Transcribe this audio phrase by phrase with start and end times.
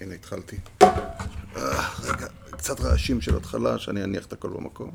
[0.00, 0.56] הנה התחלתי.
[0.82, 0.88] אה,
[2.02, 4.90] רגע, קצת רעשים של התחלה, שאני אניח את הכל במקום.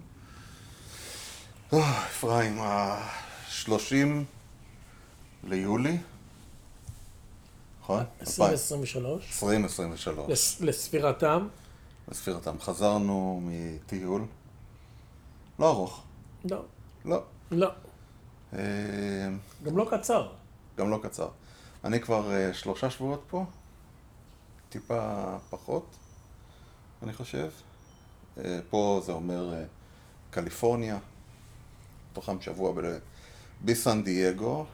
[1.73, 3.93] אה, אפרים, ה-30
[5.43, 5.97] ליולי,
[7.81, 8.03] נכון?
[8.21, 11.47] 2023, 2023, לס- לספירתם.
[12.07, 12.55] לספירתם.
[12.59, 14.21] חזרנו מטיול.
[15.59, 16.03] לא ארוך,
[16.51, 16.63] לא,
[17.05, 17.23] לא.
[17.51, 17.71] לא,
[18.53, 18.59] אה,
[19.63, 20.27] גם לא קצר.
[20.77, 21.27] גם לא קצר.
[21.83, 23.45] אני כבר שלושה שבועות פה,
[24.69, 25.95] טיפה פחות,
[27.03, 27.49] אני חושב.
[28.37, 29.63] אה, פה זה אומר אה,
[30.31, 30.99] קליפורניה,
[32.13, 32.97] תוכם שבוע ב-
[33.65, 34.65] בסן דייגו,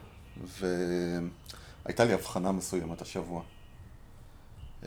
[0.44, 3.42] והייתה לי הבחנה מסוימת השבוע.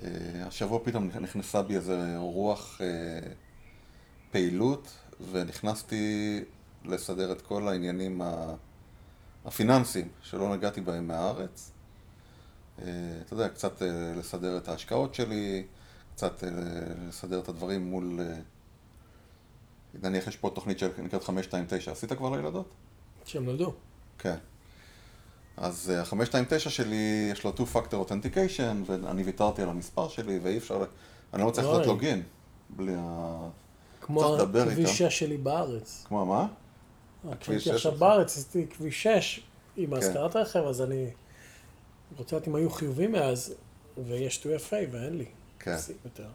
[0.04, 0.10] אה,
[0.48, 2.82] השבוע פתאום נכנסה בי איזה רוח
[4.32, 4.94] פעילות,
[5.32, 6.44] ונכנסתי
[6.85, 8.22] לסדר את כל העניינים.
[9.46, 11.72] הפיננסיים שלא נגעתי בהם מהארץ.
[12.81, 12.88] אה,
[13.25, 15.63] אתה יודע, קצת אה, לסדר את ההשקעות שלי,
[16.15, 16.49] קצת אה,
[17.07, 18.20] לסדר את הדברים מול...
[20.04, 22.70] נניח יש פה תוכנית שנקראת 529, עשית כבר לילדות?
[23.26, 23.73] שהם נולדו.
[24.17, 24.35] כן.
[25.57, 30.85] אז אה, ה-529 שלי, יש לו two-factor authentication, ואני ויתרתי על המספר שלי, ואי אפשר,
[31.34, 31.85] אני לא מצליח לעשות.
[31.85, 32.23] לוגין.
[32.70, 33.37] בלי ה...
[34.01, 34.93] כמו הכביש איתם.
[34.93, 36.04] 6 שלי בארץ.
[36.07, 36.48] כמו מה?
[37.39, 37.99] כשהייתי שש עכשיו שלך.
[37.99, 39.41] בארץ, עשיתי כביש 6
[39.77, 39.95] עם כן.
[39.95, 41.07] השכרת רכב, אז אני
[42.17, 43.53] רוצה לדעת אם היו חיובים מאז,
[44.07, 45.25] ויש 2FA ואין לי.
[45.59, 45.77] כן.
[46.05, 46.27] יותר.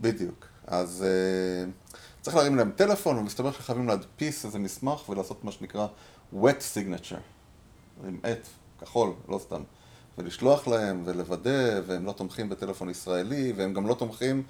[0.00, 0.46] בדיוק.
[0.66, 5.86] אז uh, צריך להרים להם טלפון, ומסתבר שחייבים להדפיס איזה מסמך ולעשות מה שנקרא
[6.34, 7.20] wet signature.
[8.06, 8.46] עם עט,
[8.80, 9.62] כחול, לא סתם.
[10.18, 14.42] ולשלוח להם ולוודא, והם לא תומכים בטלפון ישראלי, והם גם לא תומכים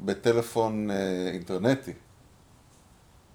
[0.00, 0.94] בטלפון uh,
[1.32, 1.92] אינטרנטי.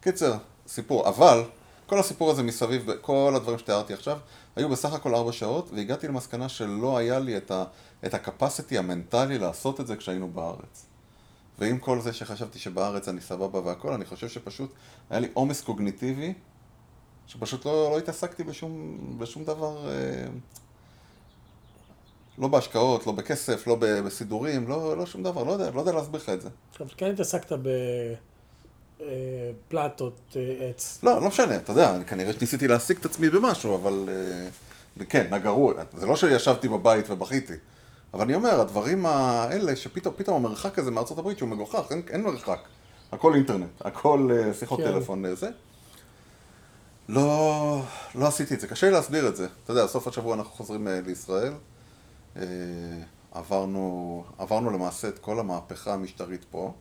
[0.01, 1.09] קיצר, סיפור.
[1.09, 1.43] אבל,
[1.89, 4.17] כל הסיפור הזה מסביב, כל הדברים שתיארתי עכשיו,
[4.55, 7.63] היו בסך הכל ארבע שעות, והגעתי למסקנה שלא היה לי את, ה,
[8.05, 10.85] את הקפסיטי המנטלי לעשות את זה כשהיינו בארץ.
[11.59, 14.73] ועם כל זה שחשבתי שבארץ אני סבבה והכל, אני חושב שפשוט
[15.09, 16.33] היה לי עומס קוגניטיבי,
[17.27, 20.25] שפשוט לא, לא התעסקתי בשום, בשום דבר, אה,
[22.37, 25.91] לא בהשקעות, לא בכסף, לא ב- בסידורים, לא, לא שום דבר, לא יודע, לא יודע
[25.91, 26.49] להסביר לך את זה.
[26.71, 28.28] עכשיו, כן התעסקת בפלטות
[29.01, 30.99] אה, עץ.
[31.03, 35.27] לא, לא משנה, אתה יודע, אני כנראה שניסיתי להשיג את עצמי במשהו, אבל אה, כן,
[35.31, 37.53] נגרו, זה לא שישבתי בבית ובכיתי.
[38.13, 42.23] אבל אני אומר, הדברים האלה, שפתאום פתאום המרחק הזה מארצות הברית שהוא מגוחך, אין, אין
[42.23, 42.59] מרחק.
[43.11, 44.85] הכל אינטרנט, הכל אה, שיחות כן.
[44.85, 45.49] טלפון אה, זה.
[47.09, 47.81] לא,
[48.15, 49.47] לא עשיתי את זה, קשה לי להסביר את זה.
[49.63, 51.53] אתה יודע, סוף השבוע אנחנו חוזרים לישראל.
[53.31, 56.73] עברנו, עברנו למעשה את כל המהפכה המשטרית פה.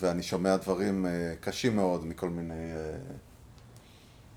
[0.00, 2.96] ואני שומע דברים אה, קשים מאוד מכל מיני אה,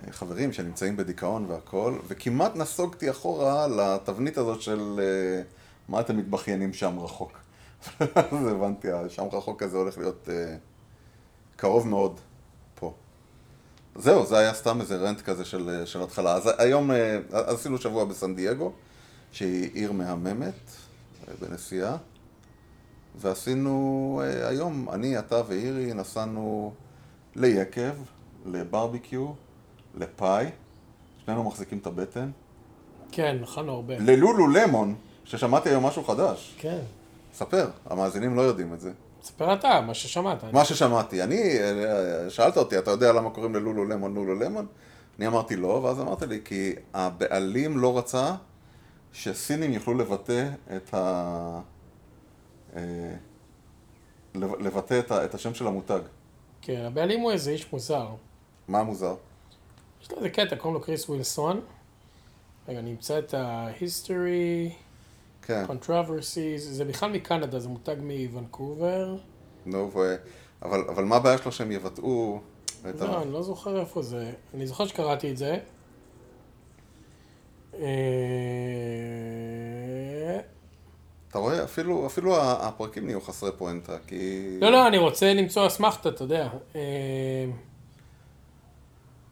[0.07, 4.99] אה, חברים שנמצאים בדיכאון והכל, וכמעט נסוגתי אחורה לתבנית הזאת של
[5.89, 7.31] מה אתם מתבכיינים שם רחוק.
[7.99, 10.29] אז הבנתי, שם רחוק הזה הולך להיות
[11.55, 12.19] קרוב מאוד
[12.75, 12.93] פה.
[13.95, 16.33] זהו, זה היה סתם איזה רנט כזה של, של התחלה.
[16.33, 16.91] אז היום,
[17.31, 18.71] עשינו שבוע בסן דייגו,
[19.31, 20.71] שהיא עיר מהממת
[21.39, 21.97] בנסיעה.
[23.17, 26.73] ועשינו אה, היום, אני, אתה ואירי, נסענו
[27.35, 27.94] ליקב,
[28.45, 29.28] לברביקיו,
[29.95, 30.45] לפאי,
[31.25, 32.29] שנינו מחזיקים את הבטן,
[33.11, 33.94] כן, אכלנו הרבה.
[34.00, 34.95] ללולו למון,
[35.25, 36.55] ששמעתי היום משהו חדש.
[36.57, 36.79] כן.
[37.33, 38.91] ספר, המאזינים לא יודעים את זה.
[39.23, 40.44] ספר אתה, מה ששמעת.
[40.53, 44.66] מה ששמעתי, אני, אה, שאלת אותי, אתה יודע למה קוראים ללולו למון לולו למון?
[45.17, 48.35] אני אמרתי לא, ואז אמרת לי, כי הבעלים לא רצה
[49.13, 51.59] שסינים יוכלו לבטא את ה...
[52.77, 53.13] אה,
[54.35, 55.99] לב- לבטא את את השם של המותג.
[56.61, 58.07] כן, הבעלים הוא איזה איש מוזר.
[58.67, 59.15] מה מוזר?
[60.01, 61.61] יש לו איזה קטע, קוראים לו קריס ווילסון.
[62.67, 64.71] רגע, אני אמצא את ה-history,
[65.41, 69.16] כן, controversies, זה בכלל מקנדה, זה מותג מוונקובר.
[69.66, 70.16] נו, ו...
[70.61, 72.39] אבל, אבל מה הבעיה שלו שהם יבטאו
[72.89, 73.05] את ה...
[73.05, 74.31] לא, אני לא זוכר איפה זה.
[74.53, 75.57] אני זוכר שקראתי את זה.
[81.37, 81.63] אה, אתה רואה?
[81.63, 84.43] אפילו, אפילו הפרקים נהיו חסרי פואנטה, כי...
[84.61, 86.49] לא, לא, אני רוצה למצוא אסמכתה, אתה יודע.
[86.75, 87.45] אה,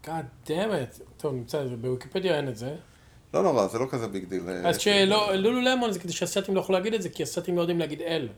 [0.04, 1.02] God damn it.
[1.18, 2.76] טוב, נמצא את זה, בוויקיפדיה אין את זה.
[3.34, 4.50] לא נורא, זה לא כזה ביג דיל.
[4.50, 7.62] אז שלא, לולו למון זה כדי שהסטים לא יכולו להגיד את זה, כי הסטים לא
[7.62, 8.30] יודעים להגיד אל.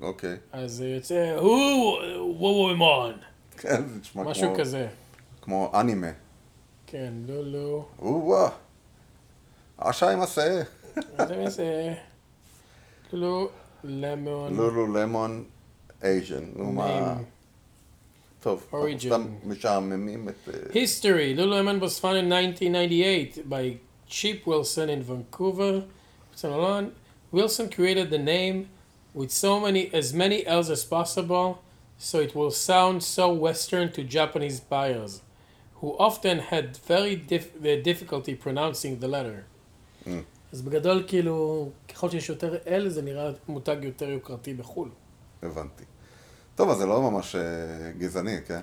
[0.00, 0.36] אוקיי.
[0.52, 1.98] אז יוצא, הוא,
[2.38, 3.12] וואו מון.
[3.56, 4.56] כן, זה נשמע משהו כמו...
[4.58, 4.88] כזה.
[5.42, 6.10] כמו אנימה.
[6.86, 7.84] כן, לולו.
[7.98, 8.48] או-אה.
[9.78, 10.62] אשה עם השאה.
[11.28, 11.64] זה איזה...
[11.64, 12.07] לולו
[13.83, 14.55] למון.
[14.55, 15.43] לולו למון
[16.03, 16.43] אייז'ן.
[16.55, 17.13] נו מה...
[17.13, 17.23] name.
[18.39, 18.99] טוב, אנחנו Origin.
[18.99, 20.49] סתם משעממים את...
[20.53, 21.37] אה, History.
[21.37, 23.77] Lululemon was founded in 1998 by
[24.09, 25.83] Chip Wilson in Vancouver.
[26.35, 26.89] Saint Laurent.
[27.31, 28.67] Wilson created the name
[29.13, 31.47] with so many, as many L's as possible,
[31.97, 35.21] so it will sound so Western to Japanese buyers,
[35.79, 39.45] who often had very dif- uh, difficulty pronouncing the letter.
[40.07, 40.25] Mm.
[40.52, 44.88] אז בגדול, כאילו, ככל שיש יותר L, זה נראה מותג יותר יוקרתי בחו"ל.
[45.42, 45.84] הבנתי.
[46.54, 47.40] טוב, אז זה לא ממש אה,
[47.98, 48.60] גזעני, כן?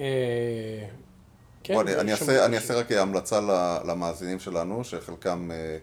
[0.00, 0.86] אה,
[1.64, 2.12] כן, בוא, אני,
[2.56, 5.78] אעשה, רק המלצה ל- למאזינים שלנו, שחלקם אה,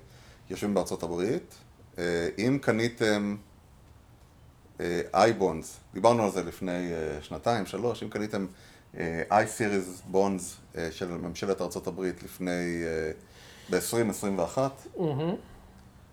[0.49, 1.55] יושבים בארצות הברית.
[1.97, 3.35] אה, אם קניתם
[5.13, 8.45] אייבונדס, דיברנו על זה לפני אה, שנתיים, שלוש, אם קניתם
[9.29, 10.57] i-Series בונדס
[10.91, 13.11] של ממשלת ארצות הברית לפני, אה,
[13.69, 14.57] ב-2021,
[14.97, 15.35] מהמם.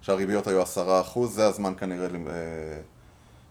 [0.03, 2.81] שהריביות היו עשרה אחוז, זה הזמן כנראה, אה,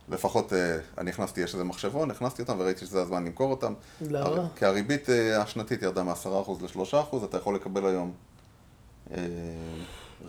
[0.10, 3.74] לפחות אה, אני הכנסתי, יש איזה מחשבון, הכנסתי אותם וראיתי שזה הזמן למכור אותם.
[4.02, 4.20] למה?
[4.26, 6.28] הר- כי הריבית אה, השנתית ירדה מ-10%
[6.62, 8.12] ל-3%, אתה יכול לקבל היום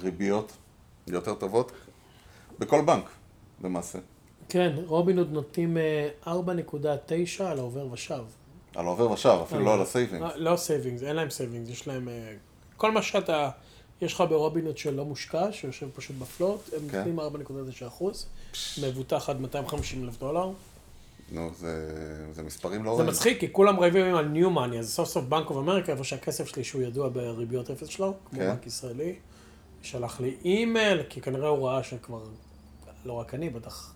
[0.00, 0.52] ריביות
[1.06, 1.73] יותר טובות
[2.58, 3.05] בכל בנק,
[3.64, 3.99] למעשה.
[4.49, 6.31] כן, רובין הוד נותנים אה, 4.9
[7.44, 8.23] על העובר ושב.
[8.75, 10.23] על העובר ושב, אפילו לא על ה saving.
[10.23, 12.08] אה, לא savings, אין להם savings, יש להם...
[12.76, 13.50] כל מה שאתה...
[14.02, 16.98] יש לך ברובין הוד שלא מושקע, שיושב פשוט ב float, הם כן.
[16.98, 18.26] נותנים 4.9 אחוז,
[18.82, 20.50] מבוטח עד 250 אלף דולר.
[21.32, 21.90] נו, זה,
[22.32, 23.12] זה מספרים לא זה רעים.
[23.12, 26.48] מצחיק, כי כולם רעבים על new money, אז סוף סוף בנק אוף אמריקה, איפה שהכסף
[26.48, 28.50] שלי שהוא ידוע בריביות אפס שלו, כמו כן.
[28.50, 29.14] בנק ישראלי,
[29.82, 32.22] שלח לי אימייל, כי כנראה הוא ראה שכבר,
[33.04, 33.94] לא רק אני, בטח,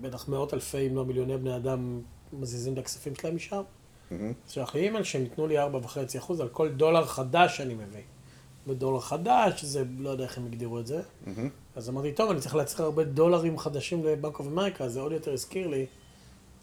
[0.00, 2.00] בטח מאות אלפי, אם לא מיליוני בני אדם
[2.32, 3.62] מזיזים את הכספים שלהם משם.
[4.10, 4.16] אז
[4.48, 5.68] שלח לי אימייל שהם ייתנו לי 4.5
[6.18, 8.02] אחוז על כל דולר חדש שאני מביא.
[8.70, 11.00] ודולר חדש, זה, לא יודע איך הם הגדירו את זה.
[11.26, 11.48] מהמם.
[11.76, 15.32] אז אמרתי, טוב, אני צריך להצהיר הרבה דולרים חדשים לבנק אוף אמריקה, זה עוד יותר
[15.32, 15.86] הזכיר לי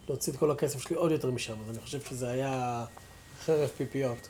[0.08, 1.54] להוציא את כל הכסף שלי עוד יותר משם.
[1.64, 2.86] אז אני חושב שזה היה
[3.46, 4.28] חרב פיפיות.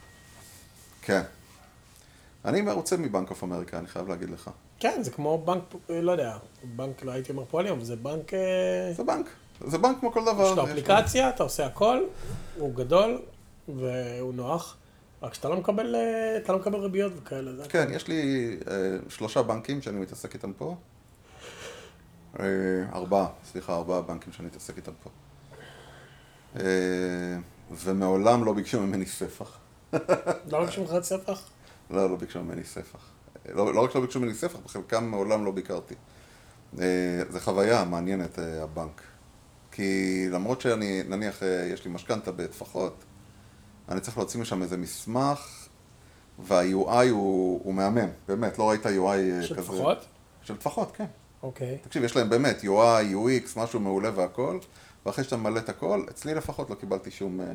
[1.01, 1.21] כן.
[2.45, 4.49] אני מרוצה מבנק אוף אמריקה, אני חייב להגיד לך.
[4.79, 8.93] כן, זה כמו בנק, לא יודע, בנק, לא הייתי אומר פועלים, אבל זה בנק, אה,
[8.95, 9.29] זה בנק.
[9.67, 10.51] זה בנק כמו כל דבר.
[10.51, 12.03] יש לו אפליקציה, אתה עושה הכל,
[12.57, 13.21] הוא גדול
[13.67, 14.77] והוא נוח,
[15.21, 17.55] רק שאתה לא מקבל, אה, אתה לא מקבל ריביות וכאלה.
[17.55, 17.63] זה.
[17.69, 20.75] כן, יש לי אה, שלושה בנקים שאני מתעסק איתם פה.
[22.39, 22.45] אה,
[22.93, 25.09] ארבעה, סליחה, ארבעה בנקים שאני מתעסק איתם פה.
[26.59, 27.37] אה,
[27.71, 29.57] ומעולם לא ביקשו ממני ספח.
[30.51, 31.41] לא רק שמך ספח?
[31.89, 32.99] לא, לא ביקשו ממני ספח.
[33.49, 35.95] לא, לא רק שלא ביקשו ממני ספח, בחלקם מעולם לא ביקרתי.
[36.79, 39.01] אה, זו חוויה מעניינת, אה, הבנק.
[39.71, 43.03] כי למרות שאני, נניח, אה, יש לי משכנתה בטפחות,
[43.89, 45.67] אני צריך להוציא משם איזה מסמך,
[46.39, 49.47] וה-UI הוא, הוא מהמם, באמת, לא ראית UI אה, כזה.
[49.47, 50.05] של לפחות?
[50.41, 51.05] של טפחות, כן.
[51.43, 51.77] אוקיי.
[51.81, 54.59] תקשיב, יש להם באמת UI, UX, משהו מעולה והכל,
[55.05, 57.41] ואחרי שאתה ממלא את הכל, אצלי לפחות לא קיבלתי שום...
[57.41, 57.45] אה,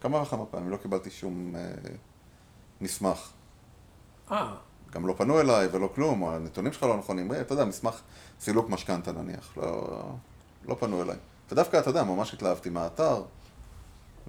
[0.00, 1.60] כמה וכמה פעמים לא קיבלתי שום אה,
[2.80, 3.30] מסמך.
[4.30, 4.54] אה,
[4.92, 8.00] גם לא פנו אליי ולא כלום, הנתונים שלך לא נכונים, אתה יודע, מסמך
[8.40, 10.02] סילוק משכנתה נניח, לא,
[10.64, 11.16] לא פנו אליי.
[11.50, 13.22] ודווקא, אתה יודע, ממש התלהבתי מהאתר,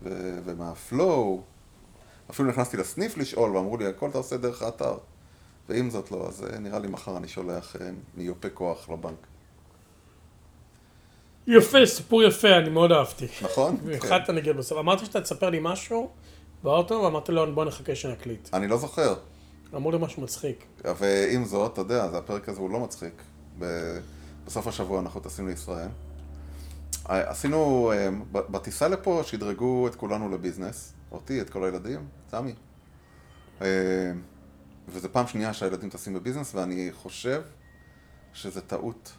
[0.04, 1.42] ו- ומהפלואו,
[2.30, 4.98] אפילו נכנסתי לסניף לשאול, ואמרו לי, הכל אתה עושה דרך האתר.
[5.70, 9.28] ואם זאת לא, אז אה, נראה לי מחר אני שולח אה, מיופה כוח לבנק.
[11.48, 13.28] יפה, סיפור יפה, אני מאוד אהבתי.
[13.42, 13.78] נכון?
[13.78, 14.78] במיוחד אתה נגיד בסוף.
[14.78, 16.10] אמרת שאתה תספר לי משהו
[16.64, 18.50] באוטו, ואמרתי לו, בוא נחכה שנקליט.
[18.54, 19.16] אני לא זוכר.
[19.76, 20.66] אמרו לי משהו מצחיק.
[20.98, 23.14] ועם זאת, אתה יודע, הפרק הזה הוא לא מצחיק.
[24.46, 25.88] בסוף השבוע אנחנו טסים לישראל.
[27.10, 32.54] אה, עשינו, אה, בטיסה לפה שדרגו את כולנו לביזנס, אותי, את כל הילדים, סמי.
[33.62, 33.68] אה,
[34.88, 37.42] וזו פעם שנייה שהילדים טסים בביזנס, ואני חושב
[38.34, 39.12] שזו טעות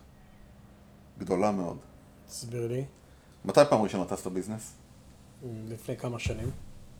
[1.18, 1.78] גדולה מאוד.
[2.26, 2.84] תסביר לי.
[3.44, 4.72] מתי פעם ראשונה טסת ביזנס?
[5.68, 6.50] לפני כמה שנים.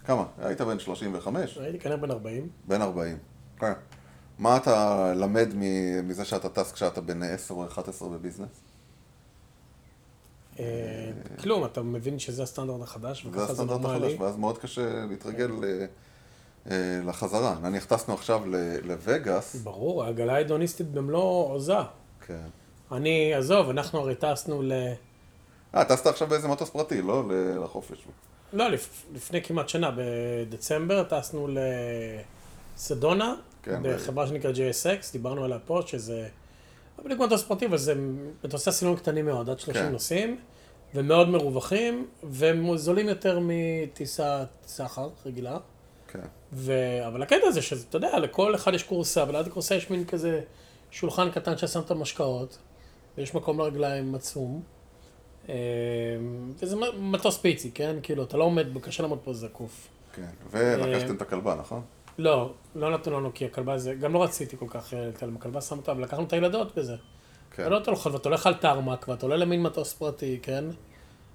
[0.05, 0.25] כמה?
[0.39, 1.59] היית בן 35?
[1.59, 2.49] הייתי כנראה בן 40.
[2.69, 3.19] בן 40.
[3.59, 3.73] כן.
[4.39, 5.49] מה אתה למד
[6.03, 8.70] מזה שאתה טס כשאתה בן 10 או 11 בביזנס?
[10.61, 14.07] אה, כלום, אתה מבין שזה הסטנדרט החדש, זה וככה זה הסטנדרט נורמלי.
[14.07, 15.51] החדש, ואז מאוד קשה להתרגל
[16.71, 17.57] אה, לחזרה.
[17.63, 18.43] נניח טסנו עכשיו
[18.83, 21.75] לווגאס, ברור, העגלה ההדוניסטית במלוא עוזה.
[22.27, 22.47] כן.
[22.93, 24.73] אני, עזוב, אנחנו הרי טסנו ל...
[25.75, 27.25] אה, טסת עכשיו באיזה מטוס פרטי, לא
[27.63, 27.99] לחופש.
[28.53, 29.05] לא, לפ...
[29.15, 31.49] לפני כמעט שנה, בדצמבר, טסנו
[32.77, 36.29] לסדונה, כן, בחברה שנקראת JSX, דיברנו עליה פה, שזה...
[37.49, 37.95] פרטי, אבל זה
[38.45, 39.93] מטוסי סילון קטנים מאוד, עד 30 כן.
[39.93, 40.39] נוסעים,
[40.95, 45.59] ומאוד מרווחים, והם זולים יותר מטיסת סחר רגילה.
[46.09, 46.27] כן.
[46.53, 46.73] ו...
[47.07, 50.41] אבל הקטע זה שאתה יודע, לכל אחד יש קורסה, וליד הקורסה יש מין כזה
[50.91, 52.59] שולחן קטן ששם את המשקאות,
[53.19, 54.63] ויש מקום לרגליים עצום.
[55.49, 55.55] אה,
[56.59, 57.97] וזה מטוס פיצי, כן?
[58.03, 59.89] כאילו, אתה לא עומד, קשה לעמוד פה זקוף.
[60.13, 60.31] כן.
[60.51, 61.83] ולקחתם את הכלבה, נכון?
[62.21, 65.37] לא, לא נתנו לנו כי הכלבה זה, גם לא רציתי כל כך אה, לתת להם
[65.37, 66.97] הכלבה, שם אותה, ולקחנו את הילדות בזה.
[67.51, 67.63] כן.
[67.63, 70.65] אתה לא הולך, ואתה הולך על טרמק, ואתה עולה למין מטוס פרטי, כן?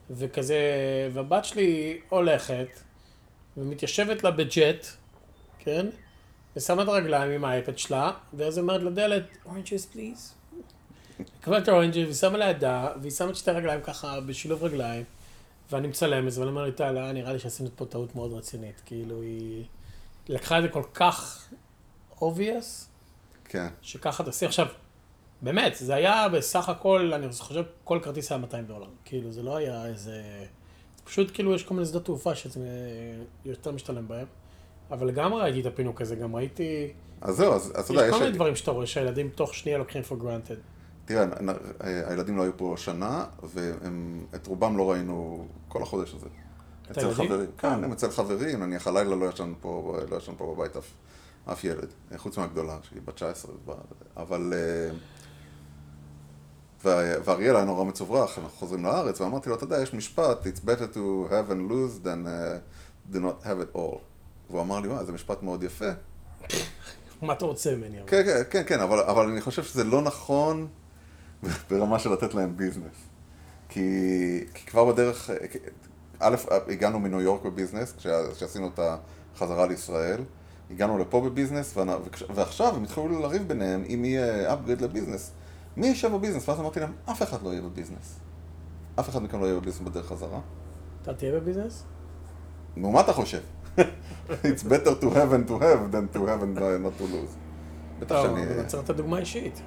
[0.10, 0.60] וכזה,
[1.14, 2.68] והבת שלי הולכת,
[3.58, 4.86] ומתיישבת לה בג'ט,
[5.60, 5.88] כן?
[6.56, 10.34] ושמה את הרגליים עם האייפד שלה, ואז אומרת לדיילת, oranges please.
[11.42, 15.04] קיבלה את ה oranges, והיא שמה לידה, והיא שמה את שתי הרגליים ככה בשילוב רגליים,
[15.72, 18.82] ואני מצלם את זה, ואני אומר לי, טל, נראה לי שעשינו פה טעות מאוד רצינית.
[18.86, 19.64] כאילו, היא
[20.30, 21.48] לקחה את זה כל כך
[22.20, 22.86] obvious,
[23.46, 23.68] כן.
[23.82, 24.46] שככה תעשי.
[24.46, 24.68] עכשיו,
[25.42, 28.88] באמת, זה היה בסך הכל, אני חושב, כל כרטיס היה 200 דולר.
[29.06, 30.22] כאילו, זה לא היה איזה...
[31.04, 34.28] פשוט כאילו יש כל מיני שדות תעופה שזה אה, יותר משתלם בהם.
[34.92, 36.94] אבל גם ראיתי את הפינוק הזה, גם ראיתי...
[37.22, 38.36] אז זהו, אז אתה יש יודע, כל מיני יש...
[38.36, 40.60] דברים שאתה רואה שהילדים תוך שנייה לוקחים for granted.
[41.06, 41.26] תראה,
[41.80, 46.28] הילדים לא היו פה שנה, ואת רובם לא ראינו כל החודש הזה.
[46.92, 47.14] אצל?
[47.14, 50.88] חברים, כן, הם אצל חברים, נניח הלילה לא ישן פה, לא ישן פה בבית אף,
[51.52, 51.88] אף ילד,
[52.18, 53.72] חוץ מהגדולה, שהיא בת 19, ב-
[54.18, 54.54] אבל...
[54.56, 54.96] אה,
[57.24, 60.96] ואריאל היה נורא מצוברח, אנחנו חוזרים לארץ, ואמרתי לו, אתה יודע, יש משפט, it's better
[60.96, 63.98] to have and lose than uh, do not have it all.
[64.50, 65.90] והוא אמר לי, וואי, זה משפט מאוד יפה.
[67.22, 67.98] מה אתה רוצה ממני?
[68.08, 70.68] כן, כן, כן, כן, אבל, אבל אני חושב שזה לא נכון
[71.70, 72.96] ברמה של לתת להם ביזנס.
[73.70, 73.82] כי,
[74.54, 75.30] כי כבר בדרך,
[76.20, 76.36] א',
[76.68, 77.94] הגענו מניו יורק בביזנס,
[78.34, 78.80] כשעשינו את
[79.36, 80.22] החזרה לישראל,
[80.72, 81.78] הגענו לפה בביזנס,
[82.36, 85.32] ועכשיו הם התחילו לריב ביניהם אם יהיה upgrade לביזנס.
[85.78, 86.50] מי יישב בביזנס?
[86.50, 88.20] ואז אמרתי להם, אף אחד לא יהיה בביזנס.
[89.00, 90.40] אף אחד מכם לא יהיה בביזנס בדרך חזרה.
[91.02, 91.84] אתה תהיה בביזנס?
[92.76, 93.40] נו, מה אתה חושב?
[94.30, 97.36] It's better to have and to have than to have and not to lose.
[98.00, 98.44] בטח שאני...
[98.44, 99.62] אבל צריך לתת דוגמה אישית.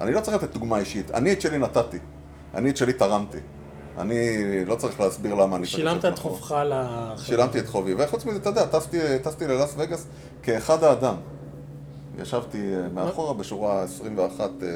[0.00, 1.98] אני לא צריך לתת דוגמה אישית, אני את שלי נתתי.
[2.54, 3.38] אני את שלי תרמתי.
[3.98, 6.18] אני לא צריך להסביר למה אני צריך שילמת את.
[6.18, 6.82] חובך ל...
[7.16, 10.06] שילמתי את חובי, וחוץ מזה, אתה יודע, טסתי, טסתי ללאס וגאס
[10.42, 11.14] כאחד האדם.
[12.18, 14.68] ישבתי אה, מאחורה בשורה 21, אה,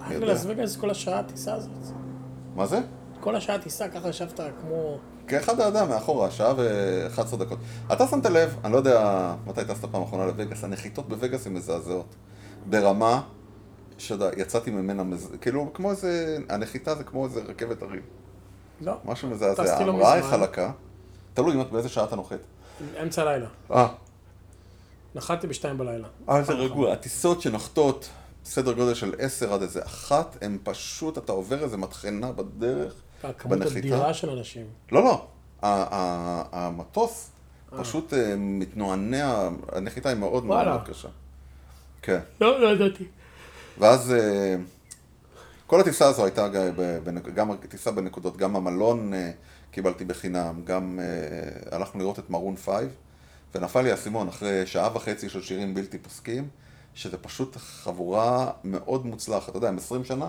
[0.00, 0.12] רק.
[0.12, 1.70] ללאס וגאס כל השעה הטיסה הזאת.
[2.54, 2.80] מה זה?
[3.20, 4.98] כל השעה טיסה, ככה ישבת כמו...
[5.28, 7.58] כאחד האדם מאחורה, שעה ו-11 דקות.
[7.92, 12.14] אתה שמת לב, אני לא יודע מתי טסת פעם אחרונה לווגאס, הנחיתות בווגאס הן מזעזעות.
[12.66, 13.20] ברמה
[14.08, 15.28] שאתה יצאתי ממנה, מז...
[15.40, 18.02] כאילו, כמו איזה, הנחיתה זה כמו איזה רכבת הרים.
[18.80, 20.22] לא, משהו מזעזע, לא ההמראה היא.
[20.22, 20.72] חלקה.
[21.34, 22.38] תלוי באיזה שעה אתה נוחת.
[23.02, 23.46] אמצע הלילה.
[23.70, 23.88] אה.
[25.14, 26.08] נחתתי בשתיים בלילה.
[26.28, 26.92] אה, זה רגוע.
[26.92, 28.08] הטיסות שנוחתות
[28.44, 33.58] סדר גודל של 10 עד איזה אחת, הן פשוט, אתה עובר איזה מטחנה בדרך, הכמות
[33.58, 33.78] בנחיתה.
[33.78, 34.66] אדירה של אנשים.
[34.92, 35.26] לא, לא.
[36.52, 37.30] המטוס
[37.78, 40.44] פשוט אה, מתנוענע, הנחיתה היא מאוד.
[40.44, 41.08] מאוד קשה.
[42.02, 42.20] כן.
[42.40, 43.04] לא, לא ידעתי.
[43.78, 44.56] ואז אה,
[45.66, 46.48] כל הטיסה הזו הייתה
[47.34, 49.30] גם טיסה בנקודות, גם המלון אה,
[49.70, 52.74] קיבלתי בחינם, גם אה, הלכנו לראות את מרון 5,
[53.54, 56.48] ונפל לי האסימון אחרי שעה וחצי של שירים בלתי פוסקים,
[56.94, 59.48] שזה פשוט חבורה מאוד מוצלחת.
[59.48, 60.28] אתה יודע, הם 20 שנה?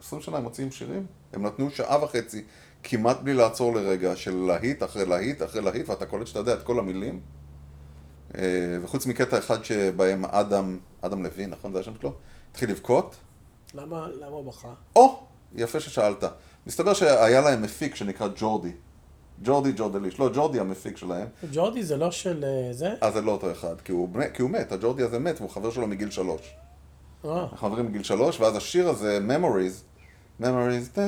[0.00, 1.06] 20 שנה הם מוציאים שירים?
[1.32, 2.44] הם נתנו שעה וחצי
[2.82, 6.62] כמעט בלי לעצור לרגע של להיט אחרי להיט אחרי להיט, ואתה קולט שאתה יודע את
[6.62, 7.20] כל המילים.
[8.36, 8.42] אה,
[8.82, 11.72] וחוץ מקטע אחד שבהם אדם, אדם לוין, נכון?
[11.72, 12.12] זה השם שלו?
[12.50, 13.16] התחיל לבכות.
[13.74, 14.68] למה, למה הוא בכה?
[14.96, 15.22] או,
[15.54, 16.24] יפה ששאלת.
[16.66, 18.72] מסתבר שהיה להם מפיק שנקרא ג'ורדי.
[19.42, 20.18] ג'ורדי ג'ורדליש.
[20.18, 21.28] לא, ג'ורדי המפיק שלהם.
[21.52, 22.94] ג'ורדי זה לא של אה, זה?
[23.00, 25.70] אז זה לא אותו אחד, כי הוא, כי הוא מת, הג'ורדי הזה מת, והוא חבר
[25.70, 26.54] שלו מגיל שלוש.
[27.24, 31.00] אה, אנחנו חברים מגיל שלוש, ואז השיר הזה, Memories, Memories.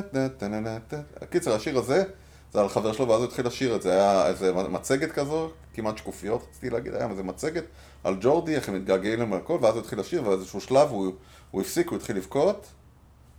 [1.31, 2.05] קיצר, השיר הזה,
[2.53, 3.93] זה על חבר שלו, ואז הוא התחיל לשיר את זה.
[3.93, 7.65] היה איזה מצגת כזו, כמעט שקופיות, רציתי להגיד, היה איזה מצגת
[8.05, 11.13] על ג'ורדי, איך הם מתגעגעים להם והכל, ואז הוא התחיל לשיר, ובאיזשהו שלב הוא,
[11.51, 12.67] הוא הפסיק, הוא התחיל לבכות,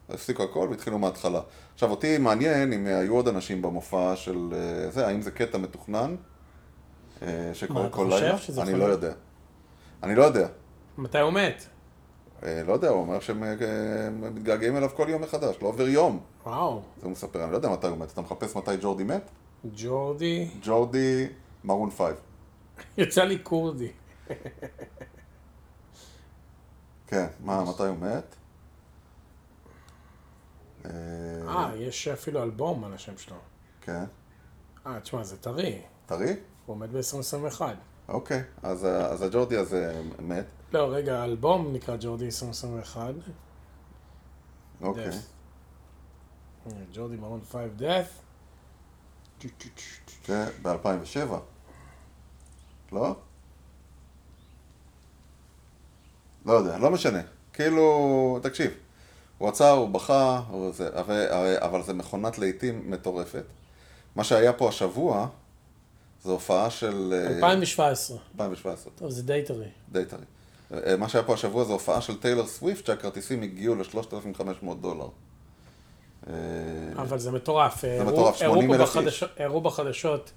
[0.09, 1.41] הפסיקו הכל והתחילו מההתחלה.
[1.73, 6.15] עכשיו, אותי מעניין אם היו עוד אנשים במופע של אה, זה, האם זה קטע מתוכנן,
[7.21, 8.37] אה, שקורה כל לילה?
[8.57, 8.85] אני לא?
[8.85, 9.11] יודע.
[10.03, 10.47] אני לא יודע.
[10.97, 11.65] מתי הוא מת?
[12.43, 16.19] אה, לא יודע, הוא אומר שהם אה, מתגעגעים אליו כל יום מחדש, לא עובר יום.
[16.45, 16.81] וואו.
[16.97, 18.11] זה הוא מספר, אני לא יודע מתי הוא מת.
[18.11, 19.29] אתה מחפש מתי ג'ורדי מת?
[19.75, 20.49] ג'ורדי.
[20.61, 21.27] ג'ורדי
[21.63, 22.15] מרון פייב.
[22.97, 23.91] יצא לי כורדי.
[27.07, 28.35] כן, מה, מתי הוא מת?
[30.85, 30.91] אה,
[31.47, 33.35] אה, יש אפילו אלבום על השם שלו.
[33.81, 34.03] כן.
[34.87, 35.81] אה, תשמע, זה טרי.
[36.05, 36.35] טרי?
[36.65, 37.61] הוא מת ב-2021.
[38.07, 40.45] אוקיי, אז הג'ורדי הזה מת.
[40.73, 43.13] לא, רגע, האלבום נקרא ג'ורדי 2021.
[44.81, 45.09] אוקיי.
[46.67, 48.29] אה, ג'ורדי מרון 5 death.
[50.27, 51.33] זה ב-2007.
[52.91, 53.15] לא?
[56.45, 57.21] לא יודע, לא משנה.
[57.53, 58.71] כאילו, תקשיב,
[59.37, 61.25] הוא עצר, הוא בכה, הוא זה, אבל,
[61.57, 63.43] אבל זה מכונת לעיתים מטורפת.
[64.15, 65.27] מה שהיה פה השבוע,
[66.23, 67.13] זו הופעה של...
[67.13, 68.17] אה, 2017.
[68.33, 69.67] 2017, טוב, זה די טרי.
[69.91, 70.25] די טרי.
[70.73, 75.07] אה, מה שהיה פה השבוע זו הופעה של טיילור סוויפט, שהכרטיסים הגיעו ל-3,500 דולר.
[76.27, 76.33] אה,
[76.95, 77.81] אבל זה מטורף.
[77.81, 79.23] זה מטורף, הראו 80,000 פה איש.
[79.37, 80.31] הראו בחדשות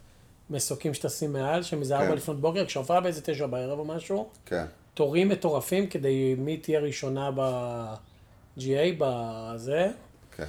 [0.50, 2.00] מסוקים שטסים מעל, שמזה כן.
[2.00, 4.64] ארבע לפנות בוקר, כשהופעה באיזה תשע בערב או משהו, כן.
[4.94, 9.90] תורים מטורפים כדי מי תהיה ראשונה ב-GA, בזה.
[10.36, 10.44] כן.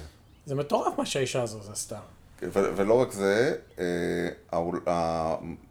[0.46, 1.98] זה מטורף מה שהאישה הזו עשתה.
[2.52, 4.28] ולא רק זה, אה,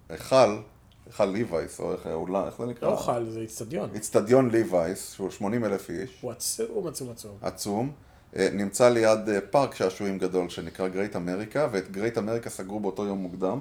[0.10, 0.58] ההיכל,
[1.05, 2.88] היכל ליווייס, או איך האולם, איך זה נקרא?
[2.88, 3.89] לא אוכל, זה איצטדיון.
[3.93, 7.38] איצטדיון ליווייס, שהוא 80 אלף איש, הוא עצום, עצום, עצום.
[7.41, 7.91] עצום,
[8.36, 13.05] אה, נמצא ליד אה, פארק שעשועים גדול שנקרא גרייט אמריקה, ואת גרייט אמריקה סגרו באותו
[13.05, 13.60] יום מוקדם,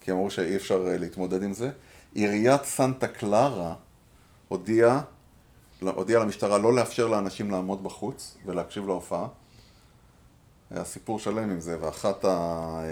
[0.00, 1.70] כי אמרו שאי אפשר אה, להתמודד עם זה.
[2.14, 3.74] עיריית סנטה קלרה
[4.48, 5.00] הודיעה
[5.80, 9.28] הודיעה למשטרה לא לאפשר לאנשים לעמוד בחוץ ולהקשיב להופעה.
[10.70, 12.82] היה סיפור שלם עם זה, ואחת ה...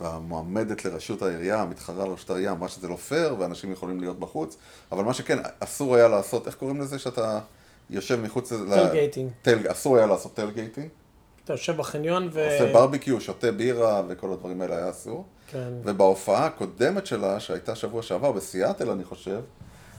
[0.00, 4.56] והמועמדת לראשות העירייה, המתחרה לראשות העירייה, אמרה שזה לא פייר, ואנשים יכולים להיות בחוץ,
[4.92, 7.40] אבל מה שכן, אסור היה לעשות, איך קוראים לזה שאתה
[7.90, 8.74] יושב מחוץ ל...
[8.74, 9.30] tailgating.
[9.42, 9.58] טל...
[9.70, 10.88] אסור היה לעשות tailgating.
[11.44, 12.44] אתה יושב בחניון ו...
[12.52, 15.24] עושה ברביקיו, שותה בירה, וכל הדברים האלה היה אסור.
[15.50, 15.72] כן.
[15.84, 19.40] ובהופעה הקודמת שלה, שהייתה שבוע שעבר, בסיאטל אני חושב,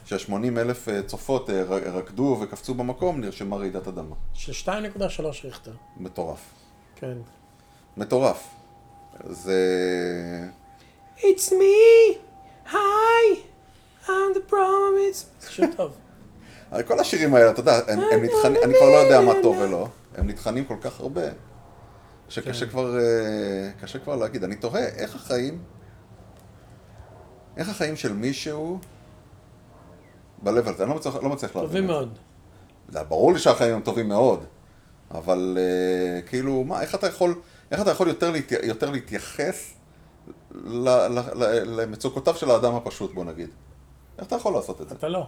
[0.06, 4.16] ש-80 אלף אה, צופות אה, רקדו וקפצו במקום, נרשמה רעידת אדמה.
[4.34, 5.72] של 2.3 ריכטר.
[5.98, 6.40] מטורף.
[6.96, 7.18] כן.
[7.98, 8.57] מטורף.
[9.26, 10.48] זה...
[11.18, 12.18] It's me!
[12.72, 13.38] Hi!
[14.08, 15.26] I'm the problem, it's...
[15.40, 15.98] זה שיר טוב.
[16.72, 19.58] הרי כל השירים האלה, אתה יודע, הם, הם נטחנים, אני כבר לא יודע מה טוב
[19.58, 21.22] ולא, הם נטחנים כל כך הרבה,
[22.30, 22.72] שקשה כן.
[22.72, 24.44] כבר, אה, קשה כבר להגיד.
[24.44, 25.60] אני תוהה, איך החיים,
[27.58, 28.80] איך החיים של מישהו
[30.44, 31.70] ב-level הזה, אני לא מצליח, לא מצליח להבין.
[31.70, 31.94] טובים את זה.
[31.94, 32.18] מאוד.
[32.90, 34.44] זה ברור לי שהחיים הם טובים מאוד,
[35.12, 37.36] אבל אה, כאילו, מה, איך אתה יכול,
[37.72, 39.74] איך אתה יכול יותר, להתי, יותר להתייחס
[40.52, 43.50] ל, ל, ל, למצוקותיו של האדם הפשוט, בוא נגיד?
[44.18, 44.96] איך אתה יכול לעשות את זה?
[44.96, 45.28] אתה לא.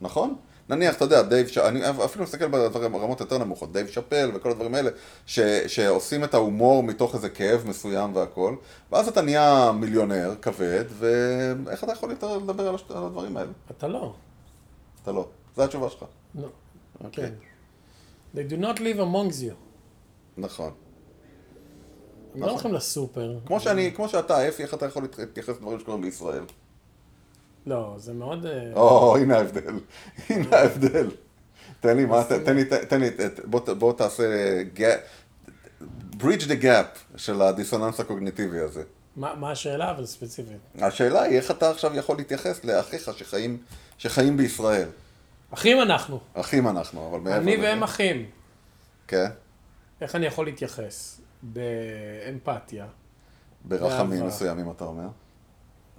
[0.00, 0.36] נכון?
[0.68, 1.58] נניח, אתה יודע, דייב, ש...
[1.58, 2.48] אני אפילו מסתכל
[2.88, 4.90] ברמות יותר נמוכות, דייב שאפל וכל הדברים האלה,
[5.26, 5.40] ש...
[5.66, 8.56] שעושים את ההומור מתוך איזה כאב מסוים והכל,
[8.92, 12.90] ואז אתה נהיה מיליונר כבד, ואיך אתה יכול יותר לדבר על, ה shit...
[12.90, 13.50] על הדברים האלה?
[13.70, 14.14] אתה לא.
[15.02, 15.28] אתה לא.
[15.56, 16.04] זו התשובה שלך.
[16.34, 16.48] לא.
[17.04, 17.26] אוקיי.
[17.26, 17.34] כן.
[18.34, 19.54] They do not live amongst you.
[20.36, 20.72] נכון.
[22.34, 23.38] הם לא הולכים לסופר.
[23.46, 26.44] כמו שאני, כמו שאתה, אפי, איך אתה יכול להתייחס לדברים שקורים בישראל?
[27.66, 28.46] לא, זה מאוד...
[28.46, 29.74] אה, או, הנה ההבדל.
[30.28, 31.10] הנה ההבדל.
[31.80, 33.10] תן לי, מה, תן לי, תן לי,
[33.78, 34.24] בוא תעשה
[36.20, 38.82] bridge the gap של הדיסוננס הקוגניטיבי הזה.
[39.16, 40.56] מה מה השאלה, אבל ספציפית?
[40.78, 43.58] השאלה היא איך אתה עכשיו יכול להתייחס לאחיך שחיים,
[43.98, 44.88] שחיים בישראל.
[45.50, 46.20] אחים אנחנו.
[46.34, 47.66] אחים אנחנו, אבל מעבר אני לזה.
[47.66, 48.26] והם אחים.
[49.08, 49.26] כן,
[50.00, 51.20] איך אני יכול להתייחס?
[51.42, 52.86] באמפתיה.
[53.64, 54.26] ברחמים.
[54.26, 55.08] מסוימים אתה אומר.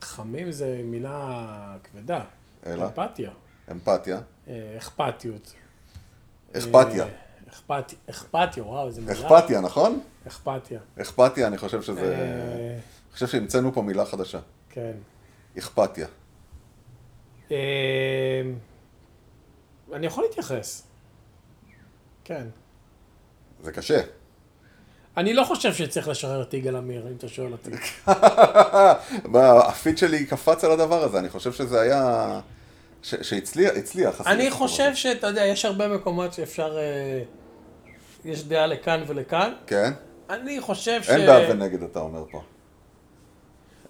[0.01, 1.47] חמים זה מילה
[1.84, 2.23] כבדה.
[2.65, 2.86] אלא?
[2.86, 3.32] אמפתיה.
[3.71, 4.19] אמפתיה.
[4.47, 5.54] אה, אכפתיות.
[6.58, 7.04] אכפתיה.
[7.06, 7.10] אה,
[7.49, 9.13] אכפתי- אכפתיה, וואו, איזה מילה.
[9.13, 9.99] אכפתיה, נכון?
[10.27, 10.80] אכפתיה.
[11.01, 12.15] אכפתיה, אני חושב שזה...
[12.15, 14.39] אה, אני חושב שהמצאנו פה מילה חדשה.
[14.69, 14.93] כן.
[15.58, 16.08] אכפתיה.
[19.93, 20.84] אני יכול להתייחס.
[22.23, 22.47] כן.
[23.63, 24.01] זה קשה.
[25.17, 27.71] אני לא חושב שצריך לשחרר את יגאל עמיר, אם אתה שואל אותי.
[29.67, 32.39] הפיד שלי קפץ על הדבר הזה, אני חושב שזה היה...
[33.02, 34.21] שהצליח, הצליח.
[34.26, 34.91] אני חושב.
[34.95, 36.78] שאתה יודע, יש הרבה מקומות שאפשר...
[36.78, 37.21] אה,
[38.26, 39.54] יש דעה לכאן ולכאן.
[39.67, 39.91] כן?
[40.30, 41.10] אני חושב ש...
[41.10, 42.41] אין בעד ונגד, אתה אומר פה.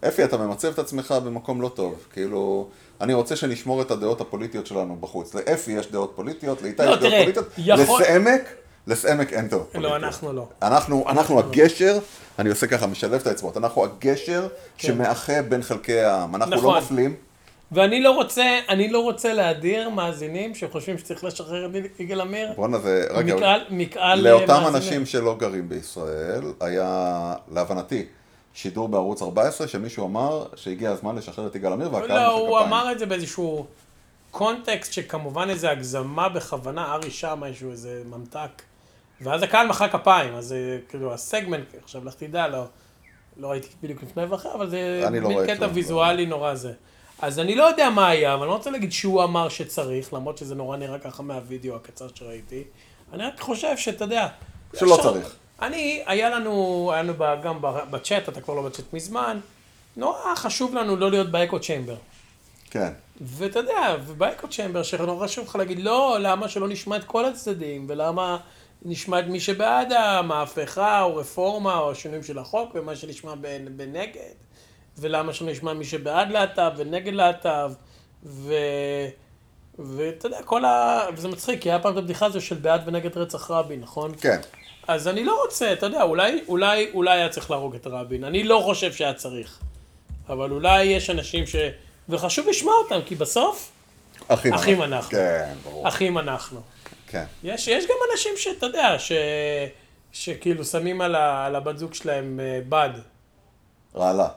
[0.08, 2.08] אפי, אתה ממצב את עצמך במקום לא טוב.
[2.14, 2.70] כאילו,
[3.02, 5.34] אני רוצה שנשמור את הדעות הפוליטיות שלנו בחוץ.
[5.34, 8.42] לאפי יש דעות פוליטיות, לאיתי לא, יש דעות תראה, פוליטיות, לסעמק,
[8.88, 9.96] לסעמק אין דעות לא.
[9.96, 10.48] אנחנו לא.
[10.62, 12.00] אנחנו, אנחנו הגשר,
[12.40, 16.36] אני עושה ככה, משלב את האצבעות, אנחנו הגשר שמאחה בין חלקי העם.
[16.36, 16.76] אנחנו נכון.
[16.76, 17.16] לא מפלים.
[17.72, 22.54] ואני לא רוצה, אני לא רוצה להדיר מאזינים שחושבים שצריך לשחרר את יגאל עמיר.
[22.56, 24.76] בואנה זה, רגע, מקהל, מקהל לאותם מאזינים.
[24.76, 28.06] אנשים שלא גרים בישראל, היה, להבנתי,
[28.54, 32.60] שידור בערוץ 14, שמישהו אמר שהגיע הזמן לשחרר את יגאל עמיר, והקהל לא, מחא הוא.
[32.60, 33.66] אמר את זה באיזשהו
[34.32, 38.62] קונטקסט שכמובן איזה הגזמה בכוונה, ארי שם איזשהו איזה ממתק.
[39.22, 40.56] ואז הקהל מחא כפיים, אז
[40.90, 42.64] כאילו הסגמנט, עכשיו לך תדע, לא,
[43.38, 45.68] לא ראיתי בדיוק לפני ואחרי, אבל זה לא מין רואה קטע.
[45.74, 46.74] ויזואלי נורא זה.
[47.22, 50.38] אז אני לא יודע מה היה, אבל אני לא רוצה להגיד שהוא אמר שצריך, למרות
[50.38, 52.64] שזה נורא נראה ככה מהווידאו הקצר שראיתי.
[53.14, 54.28] אני רק חושב שאתה יודע...
[54.76, 55.36] שלא עכשיו, צריך.
[55.62, 59.40] אני, היה לנו, היה לנו גם בצ'אט, אתה כבר לא בצ'אט מזמן,
[59.98, 61.96] נורא חשוב לנו לא להיות באקו צ'יימבר.
[62.70, 62.94] כן.
[63.22, 67.86] ואתה יודע, ובאקו צ'מבר, שנורא חשוב לך להגיד, לא, למה שלא נשמע את כל הצדדים,
[67.90, 68.38] ולמה
[68.86, 74.34] נשמע את מי שבעד המהפכה, או רפורמה, או שינויים של החוק, ומה שנשמע בנ- בנגד.
[74.98, 77.72] ולמה שלא נשמע מי שבעד להט"ב ונגד להט"ב,
[78.26, 78.54] ו...
[79.80, 81.00] ואתה יודע, כל ה...
[81.16, 84.12] וזה מצחיק, כי היה פעם את הבדיחה הזו של בעד ונגד רצח רבין, נכון?
[84.22, 84.42] כן.
[84.88, 88.24] אז אני לא רוצה, אתה יודע, אולי, אולי, אולי היה צריך להרוג את רבין.
[88.24, 89.60] אני לא חושב שהיה צריך.
[90.30, 91.56] אבל אולי יש אנשים ש...
[92.10, 93.72] וחשוב לשמוע אותם, כי בסוף,
[94.28, 95.12] אחים, אחים אנחנו.
[95.12, 95.88] כן, ברור.
[95.88, 96.62] אחים אנחנו.
[97.12, 97.24] כן.
[97.44, 99.12] יש, יש גם אנשים שאתה יודע, ש...
[100.12, 101.46] שכאילו שמים על, ה...
[101.46, 102.90] על הבת זוג שלהם אה, בד.
[103.96, 104.28] רעלה.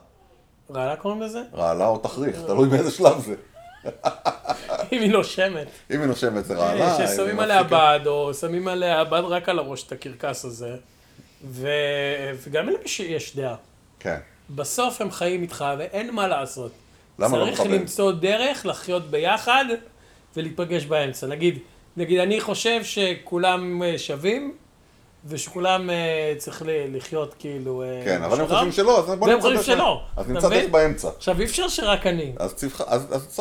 [0.70, 1.42] רעלה קוראים לזה?
[1.54, 3.34] רעלה או תחריך, תלוי באיזה שלב זה.
[4.92, 5.66] אם היא נושמת.
[5.90, 6.96] אם היא נושמת זה רעלה.
[6.96, 10.76] אם ששמים עליה בד, או שמים עליה בד רק על הראש, את הקרקס הזה.
[11.44, 11.68] ו...
[12.36, 13.54] וגם למי שיש דעה.
[14.00, 14.18] כן.
[14.50, 16.72] בסוף הם חיים איתך ואין מה לעשות.
[17.18, 17.74] למה לא צריך מכבד?
[17.74, 19.64] למצוא דרך לחיות ביחד
[20.36, 21.26] ולהיפגש באמצע.
[21.26, 21.58] נגיד,
[21.96, 24.54] נגיד, אני חושב שכולם אה, שווים,
[25.26, 27.82] ושכולם אה, צריך לחיות כאילו...
[27.82, 28.54] אה, כן, אבל הם.
[28.54, 30.02] חושבים שלא, אז בוא והם נמצא חושבים דרך- שלא.
[30.16, 30.48] אז נמצא?
[30.48, 31.08] דרך באמצע.
[31.16, 32.32] עכשיו, אי אפשר שרק אני.
[32.38, 32.82] אז צריך-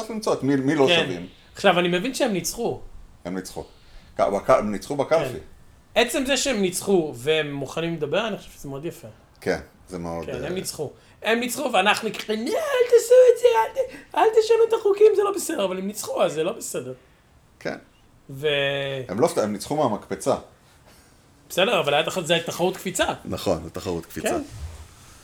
[0.09, 1.01] למצוא את מי מי לא כן.
[1.03, 1.27] שווים.
[1.55, 2.79] עכשיו, אני מבין שהם ניצחו.
[3.25, 3.63] הם ניצחו.
[4.17, 5.37] הם ניצחו בקלפי.
[5.95, 9.07] עצם זה שהם ניצחו והם מוכנים לדבר, אני חושב שזה מאוד יפה.
[9.41, 10.25] כן, זה מאוד...
[10.25, 10.91] כן, הם ניצחו.
[11.23, 15.23] הם ניצחו ואנחנו נו, אל תעשו את זה, אל ת- אל תשנו את החוקים, זה
[15.23, 16.93] לא בסדר, אבל הם ניצחו, אז זה לא בסדר.
[17.59, 17.75] כן.
[18.29, 18.47] ו...
[19.09, 20.35] הם לא סתם, הם ניצחו מהמקפצה.
[21.49, 23.05] בסדר, אבל היה תח- זה היה תחרות קפיצה.
[23.25, 24.29] נכון, זו תחרות קפיצה.
[24.29, 24.41] כן.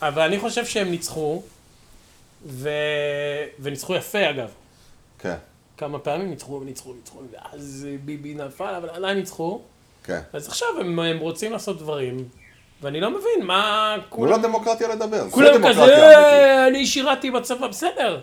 [0.01, 1.41] אבל אני חושב שהם ניצחו,
[2.45, 2.69] ו...
[3.59, 4.49] וניצחו יפה אגב.
[5.19, 5.35] כן,
[5.77, 9.61] כמה פעמים ניצחו וניצחו וניצחו, ואז ביבי נפל, אבל עדיין ניצחו.
[10.03, 10.19] כן.
[10.33, 12.27] אז עכשיו הם, הם רוצים לעשות דברים,
[12.81, 13.95] ואני לא מבין, מה...
[14.09, 15.23] תנו לדמוקרטיה לדבר.
[15.23, 16.67] זה כולם דמוקרטיה כזה, אמיתית.
[16.67, 18.21] אני שירתי בצבא, בסדר.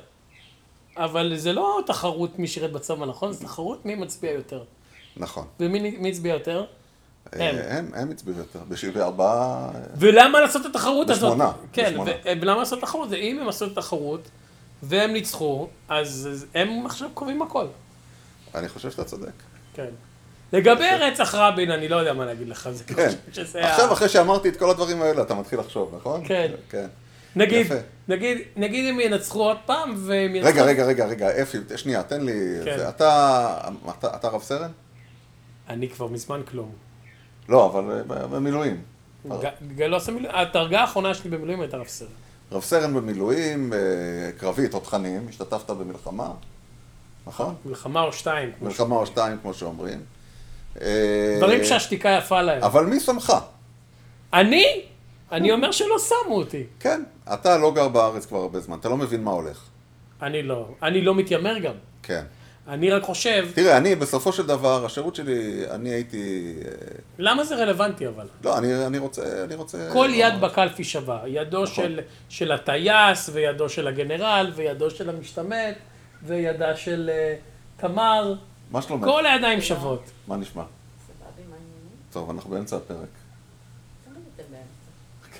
[0.97, 3.33] אבל זה לא תחרות מי שירת בצבא, נכון?
[3.33, 4.65] זה תחרות מי מצביע יותר.
[5.17, 5.47] נכון.
[5.61, 6.65] ומי מי הצביע יותר?
[7.35, 7.57] אה, הם.
[7.69, 8.59] הם, הם הצביעו יותר.
[8.69, 9.21] ב-74...
[9.97, 11.33] ולמה לעשות את התחרות הזאת?
[11.33, 12.11] בשמונה, כן, בשמונה.
[12.41, 13.13] ולמה לעשות תחרות?
[13.13, 14.29] אם הם עשו את התחרות,
[14.83, 17.67] והם ניצחו, אז הם עכשיו קובעים הכל.
[18.55, 19.33] אני חושב שאתה צודק.
[19.75, 19.89] כן.
[20.53, 22.69] לגבי רצח רבין, אני לא יודע מה להגיד לך.
[22.71, 23.11] זה כן.
[23.33, 26.21] שזה עכשיו, אחרי שאמרתי את כל הדברים האלה, אתה מתחיל לחשוב, נכון?
[26.25, 26.53] כן.
[26.71, 26.87] כן.
[27.37, 27.67] נגיד.
[28.09, 30.51] נגיד, נגיד אם ינצחו עוד פעם, והם ינצחו...
[30.51, 32.33] רגע, רגע, רגע, רגע, אפי, שנייה, תן לי...
[32.65, 32.79] כן.
[32.79, 32.89] זה.
[32.89, 33.59] אתה,
[33.99, 34.71] אתה, אתה רב סרן?
[35.69, 36.71] אני כבר מזמן כלום.
[37.49, 38.83] לא, אבל אה, במילואים.
[39.77, 42.09] ג- לא עושה מילואים, הדרגה האחרונה שלי במילואים הייתה רב סרן.
[42.53, 43.79] רב סרן במילואים, אה,
[44.39, 46.31] קרבי, תותחנים, השתתפת במלחמה,
[47.27, 47.55] נכון?
[47.65, 48.51] מלחמה או שתיים.
[48.63, 50.01] מלחמה או שתיים, כמו שאומרים.
[50.81, 52.63] אה, דברים שהשתיקה יפה להם.
[52.63, 53.33] אבל מי שמך?
[54.35, 54.83] אני?
[55.33, 56.65] אני אומר שלא שמו אותי.
[56.81, 57.03] כן,
[57.35, 59.63] אתה לא גר בארץ כבר הרבה זמן, אתה לא מבין מה הולך.
[60.23, 60.69] אני לא.
[60.83, 61.75] אני לא מתיימר גם.
[62.03, 62.25] כן.
[62.69, 66.55] אני רק חושב, תראה, אני, בסופו של דבר, השירות שלי, אני הייתי...
[66.65, 66.71] אה,
[67.19, 68.27] למה זה רלוונטי אבל?
[68.45, 69.45] לא, אני, אני רוצה...
[69.45, 69.91] אני רוצה...
[69.93, 71.23] כל יד בקלפי שווה.
[71.27, 75.75] ידו של, של הטייס, וידו של הגנרל, וידו של המשתמט,
[76.23, 77.37] וידה של אה,
[77.77, 78.35] תמר.
[78.71, 79.05] מה שלומך?
[79.05, 80.03] כל הידיים שוות.
[80.27, 80.65] מה נשמע?
[82.13, 82.99] טוב, אנחנו באמצע הפרק.
[84.05, 85.31] תמיד אתם באמצע.
[85.33, 85.36] כן.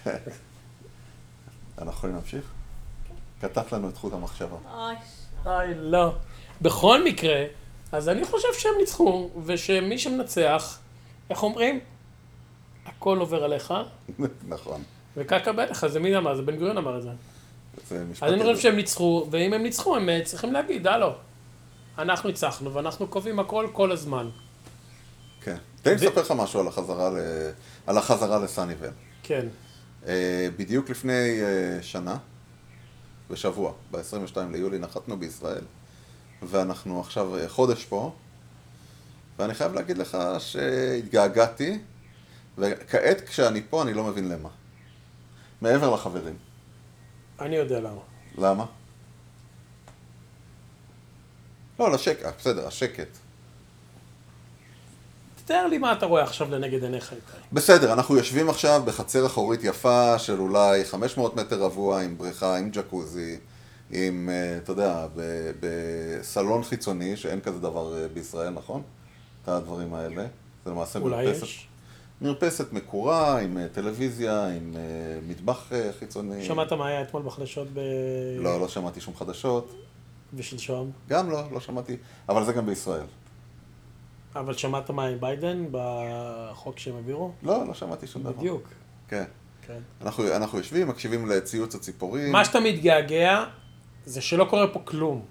[1.79, 2.45] אנחנו יכולים להמשיך?
[3.41, 4.57] קטעת לנו את חוט המחשבה.
[5.47, 6.13] אוי, לא.
[6.63, 7.45] בכל מקרה,
[7.93, 10.79] אז אני חושב שהם ניצחו, ושמי שמנצח,
[11.31, 11.81] איך אומרים?
[12.87, 13.75] הכל עובר עליך,
[14.49, 14.83] נכון.
[15.17, 16.35] וקקה בעליך, זה מי אמר?
[16.35, 17.11] זה בן גוריון אמר את זה.
[18.21, 18.43] אז אני.
[18.43, 21.13] חושב שהם ניצחו, ואם הם ניצחו, הם אה, צריכים להגיד, הלו,
[21.99, 24.29] אנחנו ניצחנו, ואנחנו קובעים הכל כל הזמן.
[25.41, 25.57] כן.
[25.83, 27.17] תן לי לספר לך משהו על החזרה, ל...
[27.87, 28.91] על החזרה לסאניבל.
[29.23, 29.47] כן.
[30.07, 32.17] אה, בדיוק לפני אה, שנה,
[33.31, 35.65] בשבוע, ב-22 ליולי, נחתנו בישראל,
[36.43, 38.13] ואנחנו עכשיו אה, חודש פה,
[39.39, 41.79] ואני חייב להגיד לך שהתגעגעתי,
[42.59, 44.49] וכעת כשאני פה אני לא מבין למה.
[45.61, 46.37] מעבר לחברים.
[47.41, 48.01] אני יודע למה.
[48.39, 48.67] למה?
[51.79, 53.09] לא, לשקט, בסדר, השקט.
[55.47, 57.23] תתאר לי מה אתה רואה עכשיו לנגד עיניך, איתי.
[57.53, 62.71] בסדר, אנחנו יושבים עכשיו בחצר אחורית יפה של אולי 500 מטר רבוע עם בריכה, עם
[62.71, 63.39] ג'קוזי,
[63.91, 65.07] עם, אה, אתה יודע,
[65.61, 68.83] בסלון חיצוני, שאין כזה דבר אה, בישראל, נכון?
[69.43, 70.27] את הדברים האלה.
[70.65, 71.69] זה למעשה אולי מרפסת, יש.
[72.21, 74.75] מרפסת מקורה, עם אה, טלוויזיה, עם
[75.29, 76.45] מטבח חיצוני.
[76.45, 77.81] שמעת מה היה אתמול בחדשות ב...
[78.39, 79.75] לא, לא שמעתי שום חדשות.
[80.35, 80.91] ושלשום?
[81.09, 81.97] גם לא, לא שמעתי,
[82.29, 83.07] אבל זה גם בישראל.
[84.39, 87.33] אבל שמעת מה עם ביידן בחוק שהם העבירו?
[87.43, 88.33] לא, לא שמעתי שום דבר.
[88.33, 88.69] בדיוק.
[89.09, 89.25] כן.
[89.67, 89.79] כן.
[90.03, 92.33] אנחנו, אנחנו יושבים, מקשיבים לציוץ הציפורים.
[92.33, 93.45] מה שאתה מתגעגע,
[94.05, 95.23] זה שלא קורה פה כלום.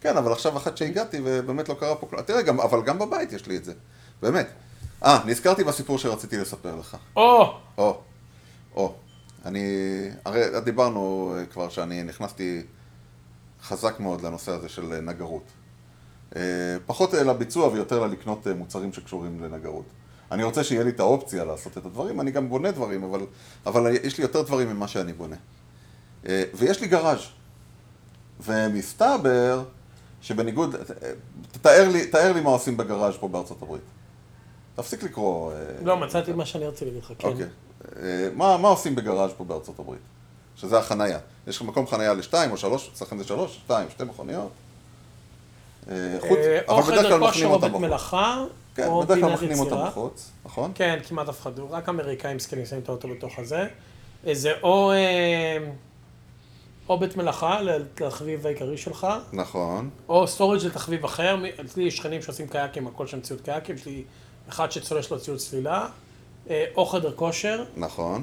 [0.00, 2.22] כן, אבל עכשיו אחת שהגעתי ובאמת לא קרה פה כלום.
[2.22, 3.72] תראה, גם, אבל גם בבית יש לי את זה.
[4.22, 4.48] באמת.
[5.04, 6.96] אה, נזכרתי בסיפור שרציתי לספר לך.
[7.16, 7.60] או!
[7.78, 8.00] או,
[8.76, 8.94] או.
[9.44, 9.64] אני,
[10.24, 12.62] הרי דיברנו כבר שאני נכנסתי
[13.62, 15.44] חזק מאוד לנושא הזה של נגרות.
[16.36, 16.42] אה,
[16.86, 19.84] פחות לביצוע ויותר ללקנות אה, מוצרים שקשורים לנגרות.
[20.32, 23.20] אני רוצה שיהיה לי את האופציה לעשות את הדברים, אני גם בונה דברים, אבל,
[23.66, 25.36] אבל יש לי יותר דברים ממה שאני בונה.
[26.28, 27.26] אה, ויש לי גראז'.
[28.40, 29.62] ומסתבר
[30.22, 30.76] שבניגוד,
[31.62, 33.82] תאר לי, תאר לי מה עושים בגראז' פה בארצות הברית.
[34.74, 35.52] תפסיק לקרוא...
[35.52, 37.28] אה, לא, מצאתי מה שאני רציתי להגיד לך, כן.
[37.28, 37.46] אוקיי.
[38.02, 40.00] אה, מה, מה עושים בגראז' פה בארצות הברית?
[40.56, 41.18] שזה החנייה.
[41.46, 44.50] יש לך מקום חנייה לשתיים או שלוש, אצלכם זה שלוש, שתיים, שתי מכוניות.
[45.90, 47.80] אה, חוץ, אה, אבל בדרך כלל או אותם בחוץ.
[47.80, 49.86] מלאכה, כן, או בדרך כלל אותם.
[49.86, 50.72] בחוץ, נכון?
[50.74, 53.66] כן, כמעט אף אחד, רק אמריקאים מסכנים שמים את האוטו בתוך הזה.
[54.32, 55.58] זה או, אה,
[56.88, 61.36] או בית מלאכה לתחביב העיקרי שלך, נכון, או storage לתחביב אחר.
[61.64, 64.02] אצלי יש שכנים שעושים קייקים, הכל שם ציוד קייקים, יש לי
[64.48, 65.86] אחד שצולל יש לו ציוד צלילה,
[66.50, 68.22] או חדר כושר, נכון.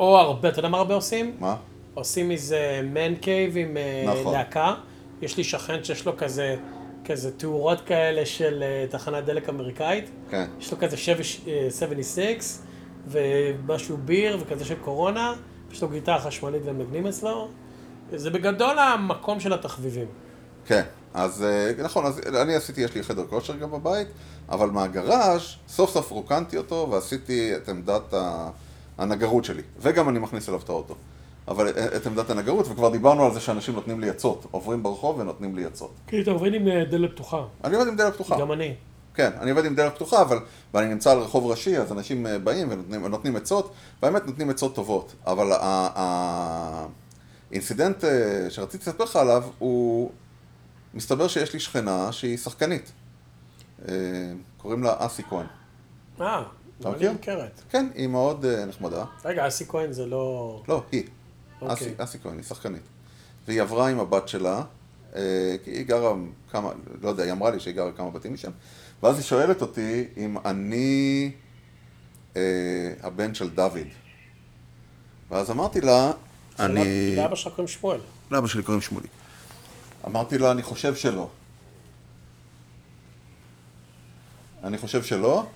[0.00, 1.36] או הרבה, אתה יודע מה הרבה עושים?
[1.40, 1.56] מה?
[1.94, 4.32] עושים מזה מן קייב עם נכון.
[4.32, 4.74] להקה.
[5.22, 6.56] יש לי שכן שיש לו כזה,
[7.04, 10.10] כזה תאורות כאלה של אה, תחנת דלק אמריקאית.
[10.30, 10.46] כן.
[10.58, 12.58] יש לו כזה 7, אה, 76
[13.08, 15.34] ומשהו ביר וכזה של קורונה.
[15.72, 17.48] יש לו גיטרה חשמלית והם מנגנים אצלו.
[18.12, 20.06] זה בגדול המקום של התחביבים.
[20.66, 20.82] כן,
[21.14, 24.08] אז אה, נכון, אז אני עשיתי, יש לי חדר כושר גם בבית,
[24.48, 28.14] אבל מהגראז' סוף סוף רוקנתי אותו ועשיתי את עמדת
[28.98, 30.94] הנגרות שלי, וגם אני מכניס אליו את האוטו.
[31.50, 35.18] אבל אה, את עמדת הנגרות, וכבר דיברנו על זה שאנשים נותנים לי עצות, עוברים ברחוב
[35.18, 35.94] ונותנים לי עצות.
[36.06, 37.44] כי אתה עובד עם אה, דלת פתוחה.
[37.64, 38.40] אני עובד עם דלת פתוחה.
[38.40, 38.74] גם אני.
[39.14, 40.38] כן, אני עובד עם דלת פתוחה, אבל
[40.74, 44.74] ואני נמצא על רחוב ראשי, אז אנשים אה, באים ונותנים, ונותנים עצות, והאמת נותנים עצות
[44.74, 45.14] טובות.
[45.26, 45.52] אבל
[47.50, 48.04] האינסידנט
[48.48, 50.10] שרציתי לספר לך עליו, הוא...
[50.94, 52.92] מסתבר שיש לי שכנה שהיא שחקנית.
[54.56, 55.46] קוראים לה אסי כהן.
[56.20, 56.42] אה,
[56.80, 57.12] אתה מכיר?
[57.70, 59.04] כן, היא מאוד נחמדה.
[59.24, 60.62] רגע, אסי כהן זה לא...
[60.68, 61.04] לא, היא.
[61.62, 61.74] אוקיי.
[61.74, 62.82] אסי, אסי כהן, היא שחקנית.
[63.46, 64.62] והיא עברה עם הבת שלה,
[65.16, 66.14] אה, כי היא גרה
[66.50, 66.70] כמה,
[67.02, 68.50] לא יודע, היא אמרה לי שהיא גרה כמה בתים משם,
[69.02, 71.30] ואז היא שואלת אותי אם אני
[72.36, 73.88] אה, הבן של דוד.
[75.30, 76.12] ואז אמרתי לה,
[76.58, 77.16] אני...
[77.16, 78.00] לאבא שלך קוראים שמואל.
[78.30, 79.08] לאבא שלי קוראים שמולי.
[80.06, 81.28] אמרתי לה, אני חושב שלא.
[84.64, 85.46] אני חושב שלא.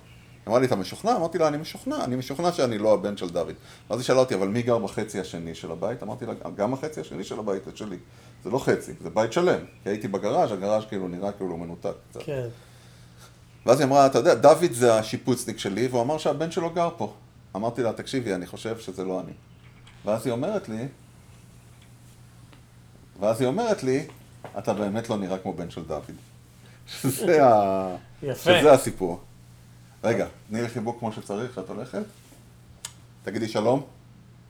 [0.47, 1.15] אמרה לי, אתה משוכנע?
[1.15, 3.53] אמרתי לה, אני משוכנע, אני משוכנע שאני לא הבן של דוד.
[3.89, 6.03] ואז היא שאלה אותי, אבל מי גר בחצי השני של הבית?
[6.03, 7.97] אמרתי לה, גם החצי השני של הבית זה שלי.
[8.43, 9.59] זה לא חצי, זה בית שלם.
[9.83, 12.23] כי הייתי בגראז', הגראז' כאילו נראה כאילו מנותק קצת.
[12.23, 12.47] כן.
[13.65, 17.13] ואז היא אמרה, אתה יודע, דוד זה השיפוצניק שלי, והוא אמר שהבן שלו גר פה.
[17.55, 19.31] אמרתי לה, תקשיבי, אני חושב שזה לא אני.
[20.05, 20.87] ואז היא אומרת לי,
[23.19, 24.07] ואז היא אומרת לי,
[24.57, 26.11] אתה באמת לא נראה כמו בן של דוד.
[26.87, 27.95] שזה, ה...
[28.23, 28.59] יפה.
[28.59, 29.19] שזה הסיפור.
[30.05, 32.03] רגע, תני לי חיבוק כמו שצריך, את הולכת?
[33.23, 33.83] תגידי שלום.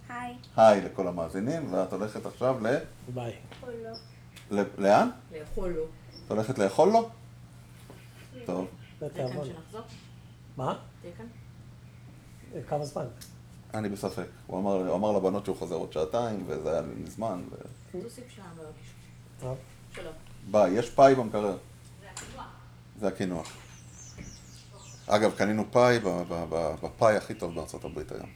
[0.10, 0.36] היי.
[0.58, 2.78] היי לכל המאזינים, ואת הולכת עכשיו ל...
[3.14, 3.34] ביי.
[4.52, 4.64] ל...
[4.78, 5.10] לאן?
[5.32, 5.84] לאכול לו.
[6.26, 7.10] את הולכת לאכול לו?
[8.46, 8.68] טוב.
[9.00, 9.48] זה תיאבון.
[9.48, 9.82] שנחזור?
[10.58, 10.78] מה?
[11.02, 11.26] תהיה כאן?
[12.56, 13.06] אה, כמה זמן?
[13.74, 14.28] אני בספק.
[14.48, 17.44] הוא אמר, הוא אמר לבנות שהוא חוזר עוד שעתיים, וזה היה מזמן.
[17.52, 17.56] ו...
[18.02, 18.64] תוסיף לא.
[19.40, 19.58] טוב.
[19.92, 20.14] שלום.
[20.52, 21.58] ביי, יש פאי במקרר.
[23.00, 23.65] זה הקינוח.
[25.08, 26.00] אגב, קנינו פאי
[26.84, 28.30] בפאי הכי טוב בארצות הברית היום.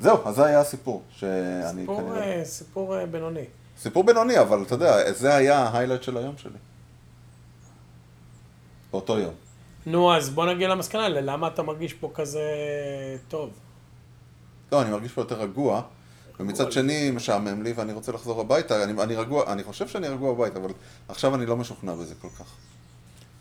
[0.00, 1.02] זהו, אז זה היה הסיפור.
[1.10, 2.38] שאני סיפור, כנראה...
[2.38, 3.44] אה, סיפור אה, בינוני.
[3.78, 6.58] סיפור בינוני, אבל אתה יודע, זה היה ה highlight של היום שלי.
[8.90, 9.34] באותו יום.
[9.86, 12.42] נו, אז בוא נגיע למסקנה, למה אתה מרגיש פה כזה
[13.28, 13.50] טוב?
[14.72, 15.82] לא, אני מרגיש פה יותר רגוע,
[16.40, 18.84] ומצד שני משעמם לי ואני רוצה לחזור הביתה.
[18.84, 20.70] אני, אני רגוע, אני חושב שאני רגוע בבית, אבל
[21.08, 22.54] עכשיו אני לא משוכנע בזה כל כך.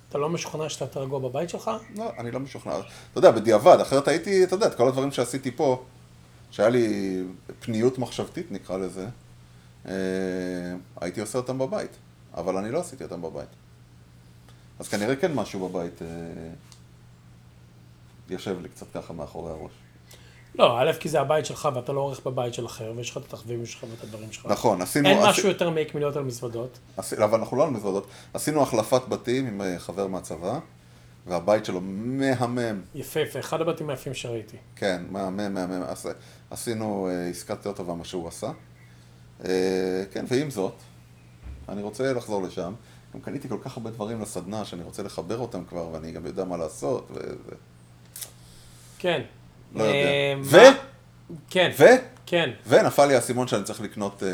[0.10, 1.72] אתה לא משוכנע שאתה יותר רגוע בבית שלך?
[1.96, 2.80] לא, אני לא משוכנע.
[2.80, 5.84] אתה יודע, בדיעבד, אחרת הייתי, אתה יודע, את כל הדברים שעשיתי פה,
[6.52, 7.24] שהיה לי
[7.60, 9.08] פניות מחשבתית נקרא לזה,
[9.86, 9.94] אה,
[11.02, 11.92] הייתי עושה אותם בבית,
[12.34, 13.50] אבל אני לא עשיתי אותם בבית.
[14.80, 16.08] אז כנראה כן משהו בבית אה,
[18.30, 19.72] יושב לי קצת ככה מאחורי הראש.
[20.58, 23.26] לא, א', כי זה הבית שלך ואתה לא עורך בבית של אחר, ויש לך את
[23.26, 24.46] התחביבים שלך ואת הדברים שלך.
[24.46, 25.10] נכון, עשינו...
[25.10, 26.78] אין עשי- משהו יותר מעיק מלהיות על מזוודות.
[26.98, 28.08] עשי- אבל אנחנו לא על מזוודות.
[28.34, 30.60] עשינו החלפת בתים עם אה, חבר מהצבא,
[31.28, 32.82] והבית שלו מהמם.
[32.96, 34.58] יפה, יפה, אחד הבתים היפים שראיתי.
[34.76, 35.84] כן, מהמם, מהמם.
[35.88, 36.06] עש-
[36.52, 38.52] עשינו אה, עסקה יותר טובה ממה שהוא עשה.
[39.46, 39.50] אה,
[40.12, 40.74] כן, ועם זאת,
[41.70, 42.74] אני רוצה לחזור לשם.
[43.14, 46.44] גם קניתי כל כך הרבה דברים לסדנה שאני רוצה לחבר אותם כבר, ואני גם יודע
[46.46, 47.08] מה לעשות.
[47.14, 47.20] ו-
[49.00, 49.22] כן.
[49.76, 49.94] לא יודע.
[49.94, 50.58] אה, ו?
[50.58, 50.78] מה-
[51.50, 51.84] כן, ו...
[52.26, 52.50] כן.
[52.68, 54.30] ונפל לי האסימון שאני צריך לקנות אה,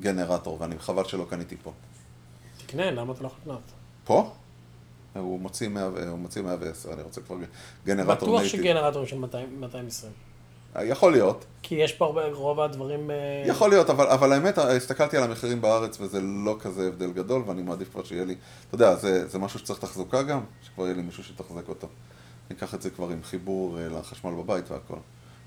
[0.00, 1.72] גנרטור, ואני חבל שלא קניתי פה.
[2.66, 3.60] תקנה, למה אתה לא יכול לקנות?
[4.04, 4.30] פה?
[5.14, 7.36] הוא מוציא, 100, ו- הוא מוציא 110, אני רוצה כבר
[7.86, 8.60] גנרטור בטוח נייטיב.
[8.60, 10.12] שגנרטורים של 200 220.
[10.82, 13.10] יכול להיות, כי יש פה הרבה, רוב הדברים...
[13.10, 17.42] אה, יכול להיות, אבל, אבל האמת, הסתכלתי על המחירים בארץ וזה לא כזה הבדל גדול,
[17.46, 18.34] ואני מעדיף כבר שיהיה לי,
[18.66, 21.88] אתה יודע, זה, זה משהו שצריך תחזוקה גם, שכבר יהיה לי מישהו שיתחזק אותו.
[22.52, 24.96] אני אקח את זה כבר עם חיבור אה, לחשמל בבית והכל.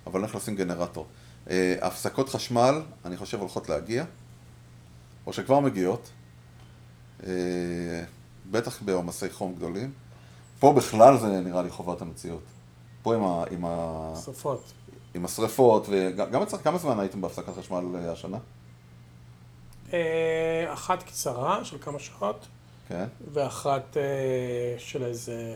[0.08, 1.06] אבל אני הולך לשים גנרטור.
[1.50, 4.06] אה, הפסקות חשמל, אני חושב, הולכות להגיע,
[5.28, 6.10] או שכבר מגיעות,
[7.24, 7.32] אה,
[8.52, 9.92] בטח בעומסי חום גדולים.
[10.60, 12.44] פה בכלל זה נראה לי חובת המציאות.
[13.04, 14.74] פה עם, ה, עם, ה, שרפות.
[15.14, 18.38] עם השריפות, וגם גם אצלך, כמה זמן הייתם בהפסקת חשמל השנה?
[20.74, 22.48] אחת קצרה של כמה שעות,
[22.88, 23.98] כן, ואחת
[24.78, 25.56] של איזה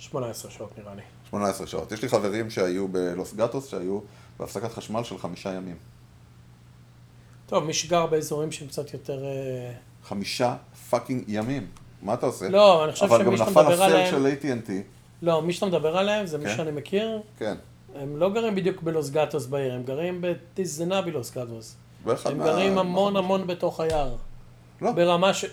[0.00, 1.02] 18 שעות נראה לי.
[1.30, 1.92] 18 שעות.
[1.92, 4.00] יש לי חברים שהיו בלוס גטוס, שהיו
[4.38, 5.76] בהפסקת חשמל של חמישה ימים.
[7.46, 9.24] טוב, מי שגר באזורים שהם קצת יותר...
[9.24, 9.72] אה,
[10.04, 10.56] חמישה
[10.90, 11.66] fucking ימים.
[12.02, 12.48] מה אתה עושה?
[12.48, 14.10] לא, אני חושב אבל שמי גם שאתה נפל מדבר הסרט עליהם...
[14.10, 14.26] של
[14.66, 14.70] AT&T.
[15.22, 16.56] לא, מי שאתה מדבר עליהם זה מי כן.
[16.56, 17.20] שאני מכיר.
[17.38, 17.54] כן.
[17.94, 21.76] הם לא גרים בדיוק בלוס גטוס בעיר, הם גרים בטיז הנבי לוס גטוס.
[22.24, 24.16] הם מה- גרים המון מה- המון בתוך היער.
[24.80, 24.92] לא.
[24.92, 25.44] ברמה ש...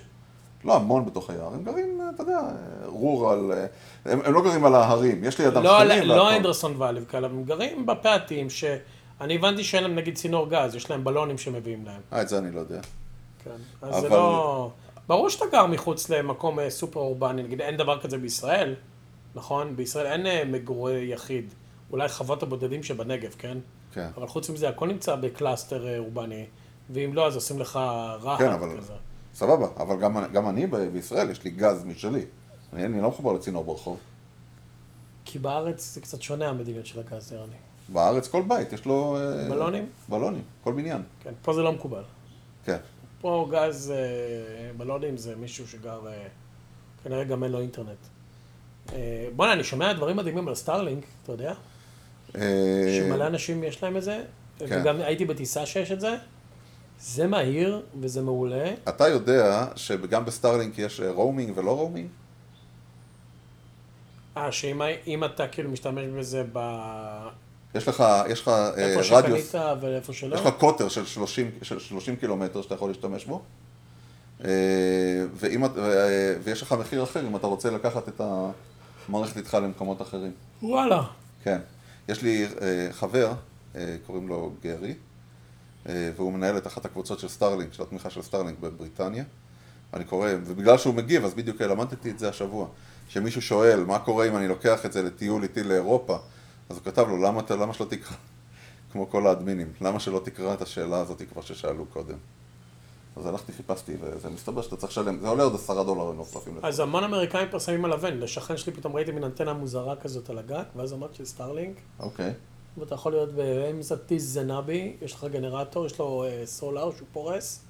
[0.68, 2.40] לא המון בתוך היער, הם גרים, אתה יודע,
[2.86, 3.66] רורל, אה,
[4.06, 6.34] הם, הם לא גרים על ההרים, יש לידם לא, שכנים לא והכל.
[6.36, 8.76] אנדרסון ואליב כאלה, הם גרים בפאתים, שאני
[9.36, 12.02] הבנתי שאין להם נגיד צינור גז, יש להם בלונים שמביאים להם.
[12.14, 12.80] אה, את זה אני לא יודע.
[13.44, 13.52] כן.
[13.82, 14.70] אז זה אבל- לא...
[15.08, 18.76] ברור שאתה גר מחוץ למקום אה, סופר אורבני, נגיד אין דבר כזה בישראל,
[19.36, 19.76] נכון?
[19.76, 21.54] בישראל אין אה, מגורי יחיד.
[21.92, 23.58] אולי חוות הבודדים שבנגב, כן?
[23.94, 24.08] כן.
[24.18, 26.46] אבל חוץ מזה, הכל נמצא ב cluster אה, אורבני,
[26.90, 27.80] ואם לא, אז עושים לך
[28.22, 28.94] רחת כן, אבל- כזה.
[29.38, 32.26] סבבה, אבל גם, גם אני בישראל, יש לי גז משלי.
[32.74, 33.98] אני, אני לא מחובר לצינור ברחוב.
[35.26, 37.56] כי בארץ זה קצת שונה המדיניות של הגז, נראה לי.
[37.90, 39.18] בארץ כל בית יש לו...
[39.18, 39.90] אה, בלונים?
[40.10, 41.02] בלונים, כל בניין.
[41.24, 42.04] כן, פה זה לא מקובל.
[42.66, 42.78] כן.
[43.22, 46.28] פה גז אה, בלונים זה מישהו שגר, אה,
[47.04, 47.98] כנראה גם אין לו אינטרנט.
[49.36, 51.54] בוא'נה, אני שומע דברים מדהימים על סטארלינק, אתה יודע?
[52.98, 54.24] שמלא אנשים יש להם את זה,
[54.60, 54.82] כן.
[54.82, 56.18] וגם הייתי בטיסה שיש את זה.
[57.00, 58.72] זה מהיר וזה מעולה.
[58.90, 62.08] אתה יודע שגם בסטארלינק יש אה, roaming ולא roaming?
[64.38, 66.60] אה, שאם אם אתה כאילו משתמש בזה ב...
[67.76, 70.36] יש לך, יש לך אה, איפה רדיוס, שקנית ואיפה שלא?
[70.36, 73.42] יש לך קוטר של 30, של 30 קילומטר שאתה יכול להשתמש בו,
[74.46, 74.50] אה,
[75.34, 75.64] ואם,
[76.44, 78.22] ויש לך מחיר אחר אם אתה רוצה לקחת את
[79.10, 80.32] המערכת איתך למקומות אחרים.
[80.62, 81.04] וואלה.
[81.44, 81.60] כן.
[82.10, 83.34] יש לי אה, חבר,
[83.76, 84.94] אה, קוראים לו גרי, אה,
[85.88, 89.24] והוא מנהל את אחת הקבוצות של סטארלינק, של התמיכה של סטארלינק בבריטניה.
[89.94, 92.68] אני קורא, ובגלל שהוא מגיב, אז בדיוק למדתי את זה השבוע.
[93.10, 96.18] שמישהו שואל, מה קורה אם אני לוקח את זה לטיול איתי לאירופה?
[96.70, 98.16] אז הוא כתב לו, למה, למה שלא תקרא,
[98.92, 102.18] כמו כל האדמינים, למה שלא תקרא את השאלה הזאת כבר ששאלו קודם?
[103.16, 106.60] אז הלכתי, חיפשתי, וזה מסתבר שאתה צריך לשלם, זה עולה עוד עשרה דולרים נוספים.
[106.64, 108.20] אז המון אמריקאים כבר שמים על הוון.
[108.20, 112.34] לשכן שלי פתאום ראיתי מין אנטנה מוזרה כזאת על הגג, ואז אמרתי סטארלינק, אוקיי,
[112.78, 113.30] ואתה יכול להיות
[113.82, 117.64] בטיז הנבי, יש לך גנרטור, יש לו אה, סולר שהוא פורס.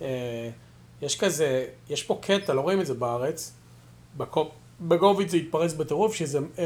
[0.00, 0.50] אה,
[1.02, 3.52] יש כזה, יש פה קטע, לא רואים את זה בארץ.
[4.16, 6.64] בקו- בגוביץ' זה התפרץ בטירוף, שזה אה,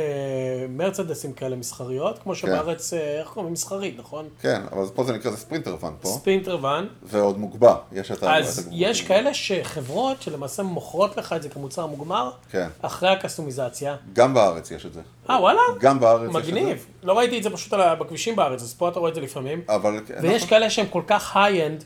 [0.69, 3.53] מרצדסים כאלה מסחריות, כמו שבארץ, אה, איך קוראים?
[3.53, 4.29] מסחרית, נכון?
[4.41, 6.87] כן, אבל פה זה נקרא, זה ספרינטר ואן פה, ספינטר ואן.
[7.03, 8.39] ועוד מוגבע, יש את ה...
[8.39, 8.75] את אז הגמור.
[8.77, 13.97] יש כאלה שחברות שלמעשה מוכרות לך את זה כמוצר מוגמר, כן, אחרי הקסטומיזציה.
[14.13, 15.01] גם בארץ יש את זה.
[15.31, 15.61] אה, וואלה?
[15.81, 16.53] גם בארץ יש את זה.
[16.53, 16.87] מגניב.
[17.03, 19.61] לא ראיתי את זה פשוט על בכבישים בארץ, אז פה אתה רואה את זה לפעמים.
[19.69, 20.01] אבל...
[20.23, 20.49] ויש נכון.
[20.49, 21.85] כאלה שהם כל כך high-end,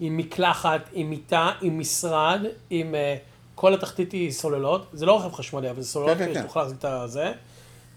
[0.00, 3.16] עם מקלחת, עם מיטה, עם משרד, עם אה,
[3.56, 4.86] כל התחתית היא סוללות.
[4.92, 6.40] זה לא רכב חשמלי, אבל זה סוללות כן, כן, כן.
[6.40, 7.32] שתוכל להחזיק את הזה.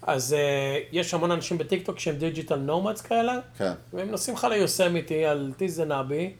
[0.02, 5.24] אז אה, יש המון אנשים בטיקטוק שהם digital nomads כאלה, כן, והם נוסעים לך ליוסמיטי
[5.24, 6.32] על טיז הנבי,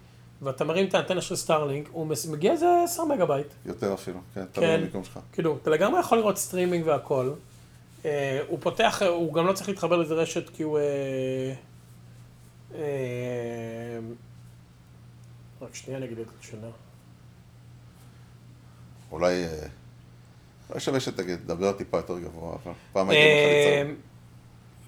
[0.42, 3.46] ואתה מרים את האנטנה של סטארלינק, הוא מגיע איזה 10 megabyte.
[3.66, 4.80] יותר אפילו, כן, תלוי כן.
[4.80, 5.18] במיקום שלך.
[5.32, 7.30] כאילו, אתה לגמרי יכול לראות סטרימינג והכל.
[8.04, 10.78] אה, הוא פותח, הוא גם לא צריך להתחבר לאיזה רשת כי הוא...
[10.78, 11.52] אה,
[12.74, 13.98] אה,
[15.62, 16.66] רק שנייה, אני אגיד את השנה.
[19.12, 19.44] אולי...
[20.70, 24.00] אולי שווה שתגיד, דבר טיפה יותר גבוה, אבל פעם הייתי אה, בחליצה.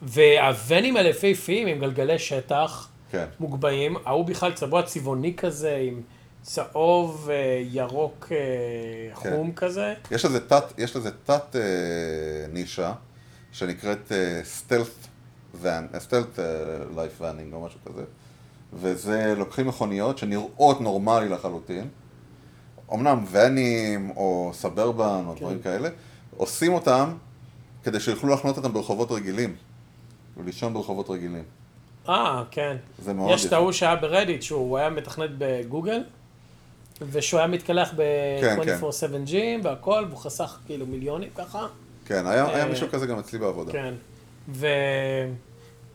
[0.03, 6.01] והוונים האלה יפהפיים עם גלגלי שטח כן, מוגבהים, ההוא בכלל צבוע צבעוני כזה עם
[6.43, 8.35] צהוב, אה, ירוק, כן.
[9.15, 9.95] חום כזה.
[10.11, 11.61] יש לזה תת, יש לזה תת אה,
[12.53, 12.93] נישה,
[13.53, 14.13] שנקראת
[14.45, 15.07] סטלט
[15.55, 16.39] ואן, סטלט
[16.97, 18.03] לייף ואנינג או משהו כזה,
[18.73, 21.89] וזה לוקחים מכוניות שנראות נורמלי לחלוטין,
[22.95, 25.41] אמנם ואנים או סברבן או כן.
[25.41, 25.89] דברים כאלה,
[26.37, 27.13] עושים אותם
[27.85, 29.57] כדי שיוכלו לחנות אותם ברחובות רגילים,
[30.37, 31.45] ולישון ברחובות רגילים.
[32.09, 32.77] אה, כן.
[32.99, 33.53] זה מאוד יש את.
[33.53, 36.03] ההוא שהיה ברדיט, שהוא היה מתכנת בגוגל,
[37.11, 37.89] ושהוא היה מתקלח
[38.41, 38.77] כן, כן.
[38.81, 41.67] ב-24/7 gym והכל, והוא חסך כאילו מיליונים ככה.
[42.05, 43.73] כן, היה, היה אה, מישהו כזה גם אצלי בעבודה.
[43.73, 43.95] כן.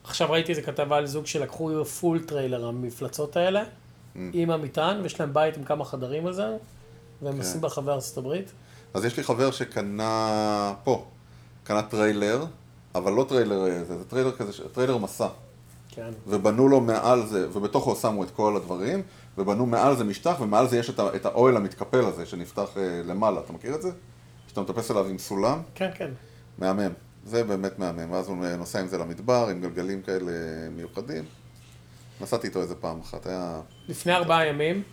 [0.03, 3.63] עכשיו ראיתי איזה כתבה על זוג שלקחו full trailer, המפלצות האלה,
[4.17, 4.19] Mm.
[4.33, 6.57] עם המטען, ויש להם בית עם כמה חדרים על זה,
[7.22, 7.38] והם כן.
[7.38, 8.51] נוסעים ברחבי ארצות הברית.
[8.93, 11.05] אז יש לי חבר שקנה פה,
[11.63, 12.45] קנה trailer,
[12.95, 15.27] אבל לא trailer אה, זה, זה trailer כזה, trailer משא.
[15.89, 16.09] כן.
[16.28, 19.01] ובנו לו מעל זה, ובתוכו שמו את כל הדברים,
[19.38, 23.01] ובנו מעל זה משטח, ומעל זה יש את, ה- את האוהל המתקפל הזה שנפתח אה,
[23.05, 23.89] למעלה, אתה מכיר את זה?
[24.47, 25.61] שאתה מטפס עליו עם סולם?
[25.76, 26.11] כן, כן.
[26.57, 26.91] מהמם.
[27.26, 28.11] זה באמת מהמם.
[28.11, 30.32] ואז הוא נוסע עם זה למדבר, עם גלגלים כאלה
[30.72, 31.24] מיוחדים.
[32.22, 33.61] נסעתי איתו איזה פעם אחת, היה...
[33.88, 34.84] לפני ארבעה ימים,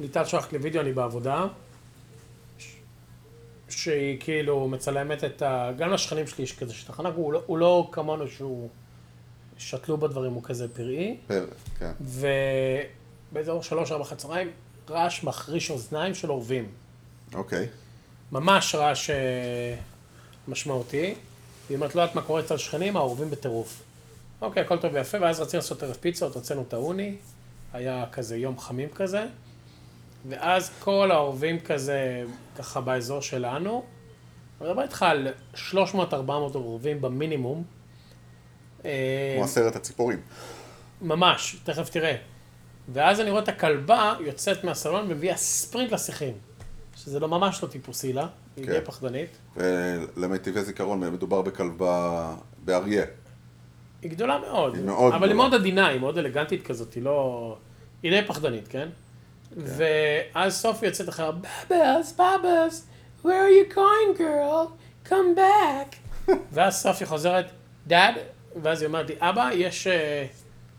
[0.00, 1.46] ליטל שלחת לי וידאו, אני בעבודה,
[3.68, 5.70] שהיא כאילו מצלמת את ה...
[5.76, 8.68] גם לשכנים שלי יש כזה שטחנה, הוא לא, הוא לא כמונו שהוא
[9.58, 11.92] שתלו בדברים, הוא כזה פראי, פרק, כן.
[13.30, 14.50] ובאזור שלוש, ארבע חצריים,
[14.90, 16.68] רעש מחריש אוזניים של אורבים.
[17.34, 17.68] אוקיי.
[18.32, 19.76] ממש רעש אה,
[20.48, 21.14] משמעותי.
[21.70, 23.82] ואם את לא יודעת מה קורה אצל שכנים, האורבים בטירוף.
[24.40, 27.16] אוקיי, הכל טוב ויפה, ואז רצינו לעשות ערב פיצות, הוצאנו את האוני,
[27.72, 29.26] היה כזה יום חמים כזה,
[30.28, 32.24] ואז כל האורבים כזה,
[32.58, 33.84] ככה באזור שלנו,
[34.60, 35.28] אני מדבר איתך על
[35.72, 35.74] 300-400
[36.54, 37.64] אורבים במינימום.
[38.84, 40.20] אה, כמו עשרת הציפורים.
[41.02, 42.16] ממש, תכף תראה.
[42.88, 46.34] ואז אני רואה את הכלבה יוצאת מהסלון ומביאה ספרינט לשיחים.
[46.96, 48.26] שזה לא ממש לא טיפוסי לה,
[48.56, 48.80] היא כן.
[48.84, 49.38] פחדנית.
[49.56, 53.04] ולמיטיבי זיכרון, מדובר בכלבה באריה.
[54.02, 54.74] היא גדולה מאוד.
[54.74, 55.48] היא מאוד אבל היא גדולה.
[55.48, 57.56] מאוד עדינה, היא מאוד אלגנטית כזאת, היא לא...
[58.02, 58.88] היא די פחדנית, כן?
[59.56, 62.86] ואז סופי יוצאת אחריה, בבס, בבס,
[63.22, 64.68] where are you going girl?
[65.08, 65.96] come back.
[66.52, 67.46] ואז סופי חוזרת,
[67.86, 68.14] דאד,
[68.62, 70.26] ואז היא אומרת לי, אבא, יש אה,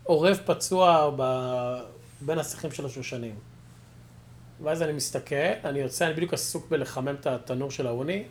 [0.02, 1.80] עורב פצוע ב-
[2.20, 3.34] בין השיחים של השושנים.
[4.62, 8.24] ואז אני מסתכל, אני יוצא, אני בדיוק עסוק בלחמם את התנור של האוני,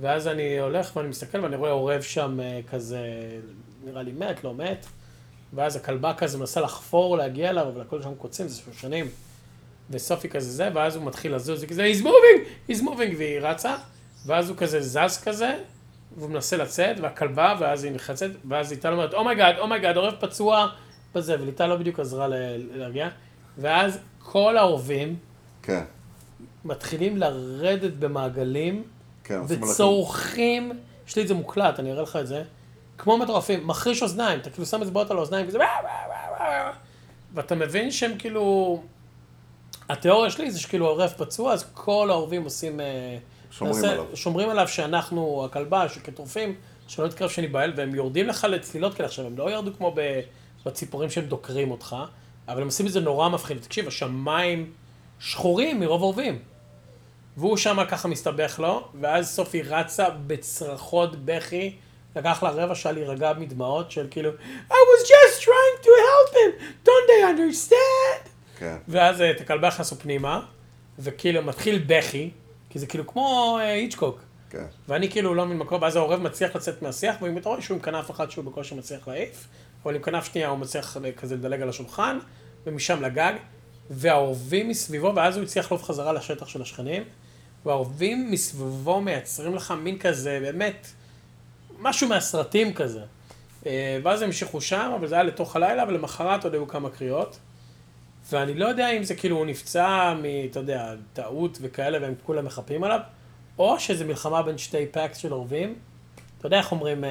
[0.00, 3.00] ואז אני הולך ואני מסתכל ואני רואה עורב שם אה, כזה,
[3.84, 4.86] נראה לי מת, לא מת,
[5.52, 9.06] ואז הכלבה כזה מנסה לחפור, להגיע אליו, אבל הכל שם קוצים, זה שושנים.
[9.90, 13.76] וסופי כזה זה, ואז הוא מתחיל לזוז, היא כזה, he's moving, he's moving, והיא רצה,
[14.26, 15.58] ואז הוא כזה זז כזה,
[16.16, 20.68] והוא מנסה לצאת, והכלבה, ואז היא נלחצת, ואז ליטל אומרת, אומייגאד, אומייגאד, עורב פצוע,
[21.14, 22.28] בזה, וליטל לא בדיוק עזרה
[22.74, 23.08] להרגיע,
[23.58, 25.16] ואז כל העורבים
[25.62, 25.82] כן,
[26.64, 28.82] מתחילים לרדת במעגלים,
[29.24, 30.72] כן, וצורחים,
[31.08, 32.42] יש לי את זה מוקלט, אני אראה לך את זה,
[32.98, 35.58] כמו מטורפים, מחריש אוזניים, אתה כאילו שם אצבעות על האוזניים, וזה...
[37.34, 38.82] ואתה מבין שהם כאילו...
[39.88, 42.80] התיאוריה שלי זה שכאילו עורף פצוע, אז כל העורבים עושים...
[42.80, 43.16] אה,
[43.50, 44.04] שומרים נעשה- עליו.
[44.14, 46.54] שומרים עליו שאנחנו הכלבה, שכטורפים,
[46.88, 49.94] שלא יתקרב שניבהל, והם יורדים לך לצלילות כאלה עכשיו, הם לא ירדו כמו
[50.66, 51.96] בציפורים שהם דוקרים אותך,
[52.48, 53.58] אבל הם עושים את זה נורא מפחיד.
[53.62, 54.72] תקשיב, השמיים
[55.20, 56.38] שחורים מרוב עורבים.
[57.36, 61.76] והוא שם ככה מסתבך לו, ואז סופי רצה בצרחות בכי,
[62.16, 64.30] לקח לה רבע שעה להירגע מדמעות של כאילו,
[64.70, 68.28] I was just trying to help him, don't they understand?
[68.58, 70.40] כן, ואז אה, את הכלבה הכנסו פנימה,
[70.98, 72.30] וכאילו מתחיל בכי,
[72.70, 74.20] כי זה כאילו כמו אה, היצ'קוק.
[74.50, 74.64] כן.
[74.88, 77.82] ואני כאילו לא מבין מקום, ואז העורב מצליח לצאת מהשיח, ואם אתה רואה שהוא עם
[77.82, 79.48] כנף אחת שהוא בקושי מצליח להעיף,
[79.84, 82.18] אבל עם כנף שנייה הוא מצליח ל- כזה לדלג על השולחן,
[82.66, 83.32] ומשם לגג,
[83.90, 87.02] והעורבים מסביבו, ואז הוא הצליח לעוף חזרה לשטח של השכנים,
[87.66, 90.86] והעורבים מסביבו מייצרים לך מין כזה, באמת,
[91.78, 93.00] משהו מהסרטים כזה.
[93.66, 97.38] אה, ואז המשיכו שם, אבל זה היה לתוך הלילה, ולמחרת עוד היו כמה קריאות.
[98.32, 100.24] ואני לא יודע אם זה כאילו הוא נפצע מ...
[100.50, 103.00] אתה יודע, טעות וכאלה, והם כולם מחפים עליו,
[103.58, 105.74] או שזה מלחמה בין שתי packs של עורבים.
[106.38, 107.10] אתה יודע איך אומרים אה,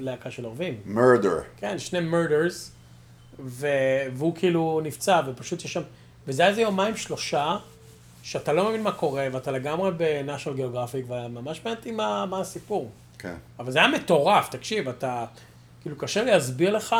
[0.00, 0.80] להקה של עורבים?
[0.84, 1.40] murder.
[1.56, 2.72] כן, שני murders,
[3.38, 3.66] ו...
[4.14, 5.82] והוא כאילו נפצע, ופשוט יש שם...
[6.26, 7.56] וזה היה איזה יומיים שלושה,
[8.22, 12.90] שאתה לא מבין מה קורה, ואתה לגמרי בנשיונל ג'יאוגרפיק, וממש מעניין מה, מה הסיפור.
[13.18, 13.34] כן.
[13.58, 15.24] אבל זה היה מטורף, תקשיב, אתה...
[15.82, 16.96] כאילו, קשה לי להסביר לך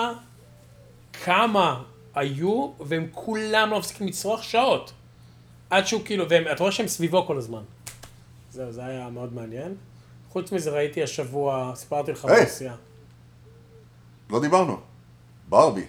[1.25, 1.83] כמה
[2.15, 4.93] היו, והם כולם לא מפסיקים לצרוח שעות.
[5.71, 7.63] עד שהוא כאילו, ואתה רואה שהם סביבו כל הזמן.
[8.51, 9.75] זהו, זה היה מאוד מעניין.
[10.31, 12.41] חוץ מזה ראיתי השבוע, סיפרתי לך היי.
[12.41, 12.75] בנסיעה.
[14.31, 14.81] לא דיברנו.
[15.49, 15.85] ברבי.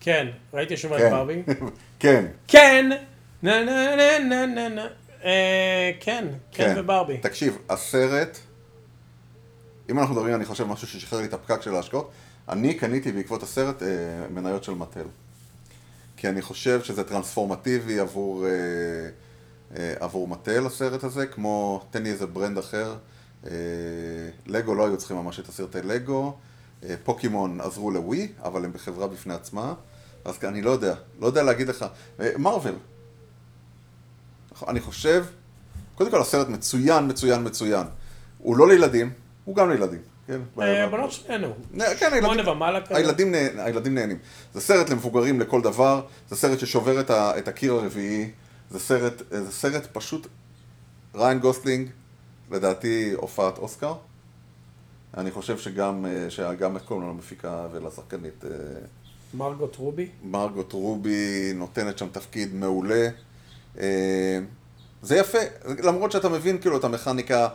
[0.00, 1.10] כן, ראיתי השבוע את כן.
[1.10, 1.42] ברבי.
[2.00, 2.26] כן.
[2.48, 2.90] כן!
[3.42, 4.86] נה נה נה נה נה נה.
[5.24, 7.18] אה, כן, כן וברבי.
[7.18, 8.38] תקשיב, הסרט,
[9.90, 12.10] אם אנחנו מדברים, אני חושב, משהו ששחרר לי את הפקק של ההשקעות,
[12.48, 13.88] אני קניתי בעקבות הסרט אה,
[14.30, 15.06] מניות של מטל.
[16.16, 18.50] כי אני חושב שזה טרנספורמטיבי עבור, אה,
[19.76, 22.96] אה, עבור מטל, הסרט הזה, כמו, תן לי איזה ברנד אחר.
[23.46, 23.50] אה,
[24.46, 26.36] לגו לא היו צריכים ממש את הסרטי לגו,
[26.82, 29.74] אה, פוקימון עזרו לווי, אבל הם בחברה בפני עצמה,
[30.24, 31.86] אז אני לא יודע, לא יודע להגיד לך.
[32.20, 32.74] אה, מרהיב,
[34.68, 35.24] אני חושב,
[35.94, 37.86] קודם כל הסרט מצוין, מצוין, מצוין.
[38.38, 39.12] הוא לא לילדים,
[39.44, 40.00] הוא גם לילדים.
[40.26, 41.54] כן, אה, ב- הבנות שלנו.
[41.98, 42.96] כן, הילדים, ומעלה כזה.
[42.96, 44.18] הילדים, נה- הילדים נהנים.
[44.54, 48.30] זה סרט למבוגרים לכל דבר, זה סרט ששובר את, ה, את הקיר הרביעי,
[48.70, 50.26] זה סרט, זה סרט פשוט,
[51.14, 51.88] ריאן גוסלינג,
[52.50, 53.94] לדעתי הופעת אוסקר.
[55.16, 58.50] אני חושב שגם, אה, שגם איך קוראים לה למפיקה ולשחקנית, אה,
[59.34, 60.08] מרגוט רובי.
[60.24, 63.08] מרגוט רובי נותנת שם תפקיד מעולה.
[65.02, 65.38] זה יפה,
[65.82, 67.48] למרות שאתה מבין כאילו את המכניקה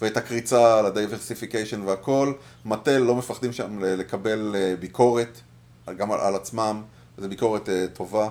[0.00, 2.32] ואת הקריצה על ה diversification והכל,
[2.64, 5.40] מטל לא מפחדים שם לקבל אה, ביקורת,
[5.96, 6.82] גם על, על עצמם,
[7.18, 8.28] וזו ביקורת אה, טובה,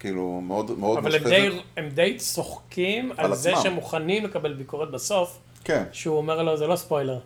[0.00, 1.24] כאילו מאוד מאוד אבל הם.
[1.24, 3.62] די, הם די צוחקים על, על זה עצמם.
[3.62, 7.18] שהם מוכנים לקבל ביקורת בסוף, כן, שהוא אומר לו, זה לא ספוילר.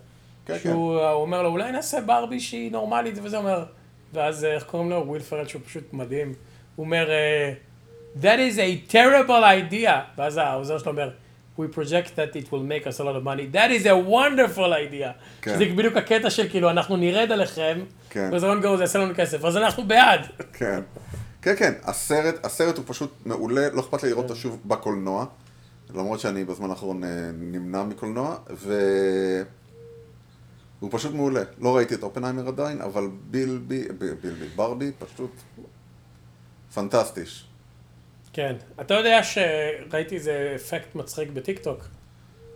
[0.45, 3.65] כן, שהוא הוא אומר לו, אולי נעשה ברבי שהיא נורמלית, וזה אומר,
[4.13, 5.03] ואז איך קוראים לו?
[5.07, 6.33] וויל פרל שהוא פשוט מדהים.
[6.75, 7.09] הוא אומר,
[8.15, 9.91] That is a terrible idea.
[10.17, 11.09] ואז העוזר שלו אומר,
[11.57, 13.45] We project that it will make us a lot of money.
[13.57, 15.11] That is a wonderful idea.
[15.41, 15.53] כן.
[15.53, 17.79] שזה בדיוק הקטע של כאילו, אנחנו נרד עליכם,
[18.09, 18.29] כן.
[18.33, 20.21] וזה לא נגרור, זה יעשה לנו כסף, אז אנחנו בעד.
[20.53, 20.81] כן.
[21.41, 25.25] כן, כן, הסרט, הסרט הוא פשוט מעולה, לא אכפת לי לראות אותו שוב בקולנוע,
[25.93, 28.73] למרות שאני בזמן האחרון אה, נמנע מקולנוע, ו...
[30.79, 31.41] הוא פשוט מעולה.
[31.59, 35.31] לא ראיתי את אופנהיימר עדיין, אבל בילבי, בילבי, ברבי, פשוט
[36.73, 37.45] פנטסטיש.
[38.33, 38.55] כן.
[38.81, 41.83] אתה יודע שראיתי איזה אפקט מצחיק בטיקטוק,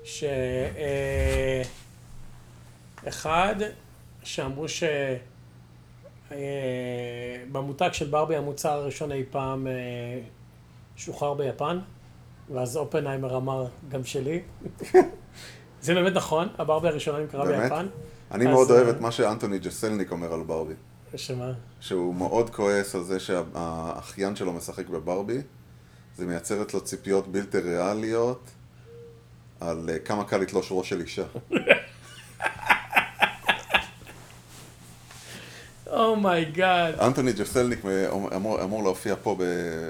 [0.03, 0.23] ש...
[0.23, 1.61] אה,
[3.07, 3.55] אחד,
[4.23, 4.83] שאמרו ש...
[6.31, 9.73] אה, של ברבי המוצר הראשון אי פעם אה,
[10.95, 11.79] שוחרר ביפן,
[12.53, 14.41] ואז אופנהיימר אמר, גם שלי.
[15.81, 17.45] זה באמת נכון, הברבי הראשונה נמכרה?
[17.45, 17.87] ביפן.
[18.31, 20.73] אני אז, מאוד אוהב את מה שאנטוני ג'סלניק אומר על ברבי.
[21.15, 21.51] שמה?
[21.79, 25.41] שהוא מאוד כועס על זה שהאחיין שלו משחק בברבי,
[26.17, 28.41] זה מייצר אצלו ציפיות בלתי ריאליות
[29.59, 31.23] על אה, כמה קל לתלוש ראש של אישה.
[35.87, 36.99] Oh my God.
[36.99, 37.79] אנטוני ג'סלניק
[38.35, 39.43] אמור, אמור להופיע פה ב,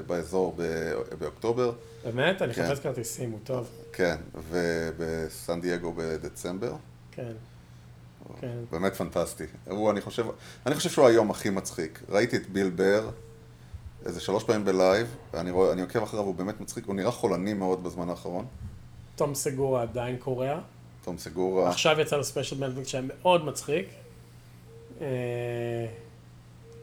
[0.07, 0.63] באזור ב,
[1.19, 1.71] באוקטובר,
[2.03, 2.41] באמת?
[2.41, 2.67] אני כן.
[2.67, 3.69] חפש כרטיסים, הוא טוב.
[3.93, 4.15] כן,
[4.49, 6.75] ובסן דייגו בדצמבר.
[7.11, 7.31] כן.
[8.41, 8.57] כן.
[8.71, 9.43] באמת פנטסטי.
[9.67, 10.25] הוא, אני חושב,
[10.65, 11.99] אני חושב שהוא היום הכי מצחיק.
[12.09, 13.09] ראיתי את ביל בר
[14.07, 17.53] איזה שלוש פעמים בלייב, ואני רואה, אני עוקב אחריו, הוא באמת מצחיק, הוא נראה חולני
[17.53, 18.45] מאוד בזמן האחרון.
[19.15, 20.59] תום סגורה עדיין קורע.
[21.03, 21.69] תום סגורה.
[21.69, 23.87] עכשיו יצא לו special בנטפליקס שהיה מאוד מצחיק.
[25.01, 25.05] אה,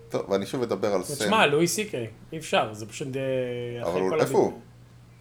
[0.08, 1.24] טוב, ואני שוב אדבר על סם.
[1.24, 3.08] תשמע, לואי סי קיי, אי אפשר, זה פשוט...
[3.16, 4.52] אה, אבל הוא- איפה הוא?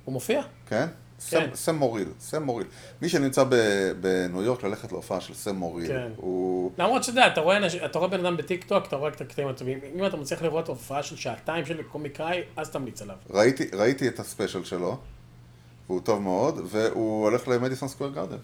[0.05, 0.41] הוא מופיע?
[0.67, 0.87] כן?
[1.29, 1.39] כן.
[1.49, 2.67] סם, סם מוריל, סם מוריל.
[3.01, 6.11] מי שנמצא ב- בניו יורק ללכת להופעה של סם מוריל, כן.
[6.15, 6.71] הוא...
[6.77, 9.47] למרות שאתה יודע, אתה רואה אתה רואה בן אדם בטיק טוק, אתה רואה את הקטעים
[9.47, 9.79] הטובים.
[9.95, 13.15] אם אתה מצליח לראות הופעה של שעתיים של קומיקאי, אז תמליץ עליו.
[13.29, 14.97] ראיתי, ראיתי את ה special שלו,
[15.87, 18.37] והוא טוב מאוד, והוא הולך למדיסון סקוויר גארדן.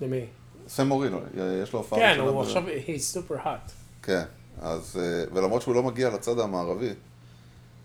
[0.00, 0.24] למי?
[0.68, 1.12] סם מוריל,
[1.62, 3.70] יש לו הופעה כן, הוא ב- עכשיו, he's super hot.
[4.02, 4.22] כן,
[4.62, 5.00] אז...
[5.02, 6.90] אה, ולמרות שהוא לא מגיע לצד המערבי,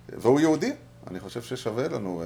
[0.10, 0.72] והוא יהודי,
[1.08, 2.24] אני חושב ששווה לנו...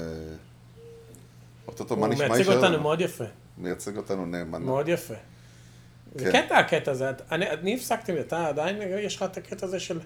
[1.67, 2.81] אה, אוטוטו, מה הוא נשמע מייצג יישאר אותנו?
[2.81, 3.23] מאוד יפה.
[3.57, 4.59] מייצג אותנו נאמנה.
[4.65, 5.13] מאוד יפה.
[6.15, 6.45] זה כן.
[6.45, 9.99] קטע הקטע הזה, אני, הפסקתי, אתה עדיין, יש לך את הקטע הזה של...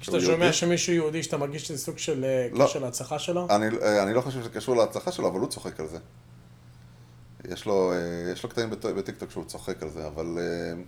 [0.00, 0.52] כשאתה שומע?
[0.52, 2.64] שמישהו יהודי, שאתה מרגיש שזה סוג של אה, לא.
[2.66, 3.46] קשר להצלחה שלו?
[3.50, 5.98] אני, אה, אני לא חושב שזה קשור להצלחה שלו, אבל הוא צוחק על זה.
[7.48, 7.96] יש לו, אה,
[8.32, 10.38] יש לו קטעים בט- בטיקטוק שהוא צוחק על זה, אבל...
[10.38, 10.82] אה,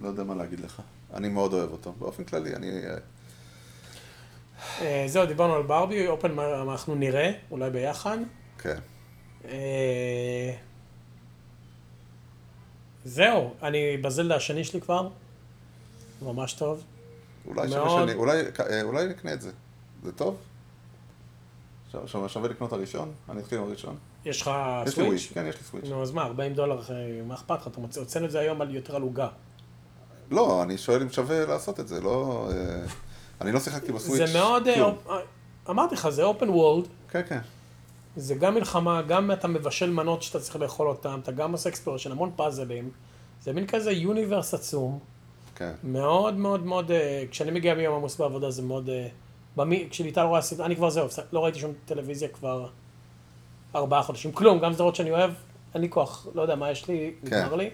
[0.00, 0.82] לא יודע מה להגיד לך.
[1.14, 1.92] אני מאוד אוהב אותו.
[1.98, 2.80] באופן כללי, אני...
[4.80, 8.18] אה, זהו, דיברנו על ברבי, אופן אנחנו נראה, אולי ביחד.
[8.58, 8.78] כן.
[9.44, 10.54] אה,
[13.04, 15.08] זהו, אני בזלדה השני שלי כבר.
[16.22, 16.82] ממש טוב.
[17.46, 17.68] אולי.
[17.68, 18.14] שווה.
[18.14, 19.50] אולי, אה, אולי נקנה את זה.
[20.02, 20.36] זה טוב?
[22.06, 23.12] שווה- לקנות הראשון?
[23.28, 23.96] אני אתחיל עם הראשון.
[24.24, 24.50] יש לך
[24.86, 24.94] יש.
[24.94, 25.30] סוויץ'?
[25.34, 25.84] כן, יש לי סוויץ'.
[25.88, 26.80] נו, אז מה, 40 דולר,
[27.26, 27.66] מה אכפת לך?
[27.66, 29.28] אתה מוצא, הוצאנו את זה היום על יותר על עוגה.
[30.30, 32.48] לא, אני שואל אם שווה לעשות את זה, לא...
[33.40, 34.28] אני לא שיחקתי בסוויץ'.
[34.28, 34.82] זה מאוד, אה.
[34.82, 35.20] אה,
[35.70, 36.88] אמרתי לך, זה open world.
[37.10, 37.38] כן, כן.
[38.16, 42.12] זה גם מלחמה, גם אתה מבשל מנות שאתה צריך לאכול אותן, אתה גם עושה אקספלורשן,
[42.12, 42.90] המון פאזלים.
[43.42, 44.98] זה מין כזה יוניברס עצום.
[45.54, 45.72] כן.
[45.84, 48.90] מאוד מאוד מאוד, אה, כשאני מגיע מיום עמוס בעבודה זה מאוד...
[49.56, 52.66] במי, כשליטל רואה סרט, אני כבר זהו, לא ראיתי שום טלוויזיה כבר
[53.74, 54.32] ארבעה חודשים.
[54.32, 55.30] כלום, גם סדרות שאני אוהב,
[55.74, 57.44] אין לי כוח, לא יודע מה יש לי, כן.
[57.44, 57.70] נגמר לי.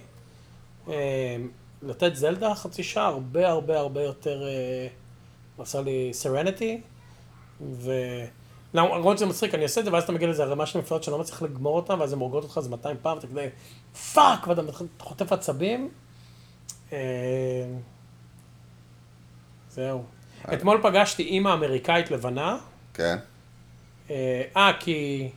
[1.83, 4.43] לתת זלדה חצי שעה, הרבה הרבה הרבה יותר,
[5.59, 6.81] אה, עשה לי סרניטי,
[7.61, 7.93] ו...
[8.75, 11.13] למרות שזה מצחיק, אני אעשה את זה, ואז אתה מגיע לאיזה ערימה של מפלגות שאני
[11.13, 13.49] לא מצליח לגמור אותן, ואז הן הורגות אותך איזה 200 פעם, ואתה כזה
[14.15, 14.63] Fuck, ואתה
[14.99, 15.91] חוטף עצבים.
[16.93, 16.99] אה,
[19.71, 20.05] זהו.
[20.53, 22.59] אתמול פגשתי אימא אמריקאית לבנה.
[22.95, 23.17] כן.
[24.11, 25.29] אה, אה, כי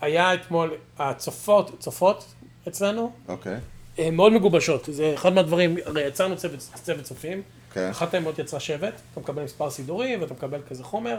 [0.00, 2.34] היה אתמול, הצופות, צופות
[2.68, 3.58] אצלנו, אוקיי.
[3.98, 7.42] אה, מאוד מגובשות, זה אחד מהדברים, הרי יצרנו צוות, צוות צופים.
[7.90, 11.18] אחת האמות יצרה שבט, אתה מקבל מספר סידורי ואתה מקבל כזה חומר,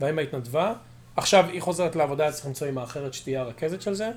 [0.00, 0.72] והאמא התנדבה,
[1.16, 4.10] עכשיו היא חוזרת לעבודה, צריך למצוא אמא אחרת שתהיה הרכזת של זה,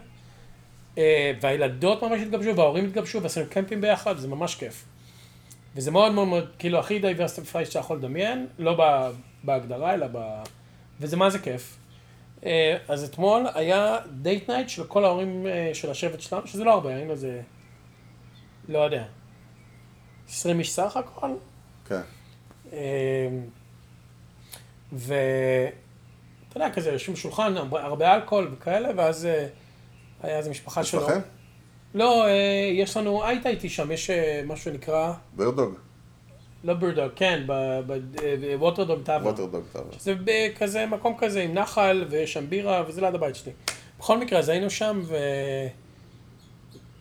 [0.98, 4.86] אה, והילדות ממש התגבשו, וההורים התגבשו, ועשינו קמפים ביחד, זה ממש כיף.
[5.76, 9.12] וזה מאוד מאוד מאוד, כאילו הכי diversify שאתה יכול לדמיין, לא ב-
[9.44, 10.44] בהגדרה, אלא ב...
[11.00, 11.78] וזה מה זה כיף.
[12.46, 16.74] אה, אז אתמול היה date night של כל ההורים אה, של השבט שלנו, שזה לא
[16.74, 17.42] הרבה, היינו איזה,
[18.70, 19.06] לא יודע,
[20.30, 21.30] 20 איש סך הכל.
[21.90, 22.02] כן.
[22.74, 23.28] אה,
[24.92, 25.08] ואתה
[26.56, 29.48] יודע, כזה יושבים בשולחן, הרבה- אלכוהול וכאלה, ואז אה,
[30.24, 31.04] היה איזה משפחה שלו.
[31.06, 31.20] אצלכם?
[31.94, 32.32] לא, אה,
[32.74, 35.74] יש לנו, היית איתי שם, יש אה, משהו שנקרא, בירדוג.
[36.64, 37.44] לא בירדוג, כן,
[38.58, 39.28] בווטרדוג טאבר.
[39.28, 39.86] ווטרדוג טאבר.
[40.00, 43.52] זה בכזה מקום כזה עם נחל ויש שם בירה וזה ליד הבית שלי.
[44.00, 45.02] בכל מקרה, אז היינו שם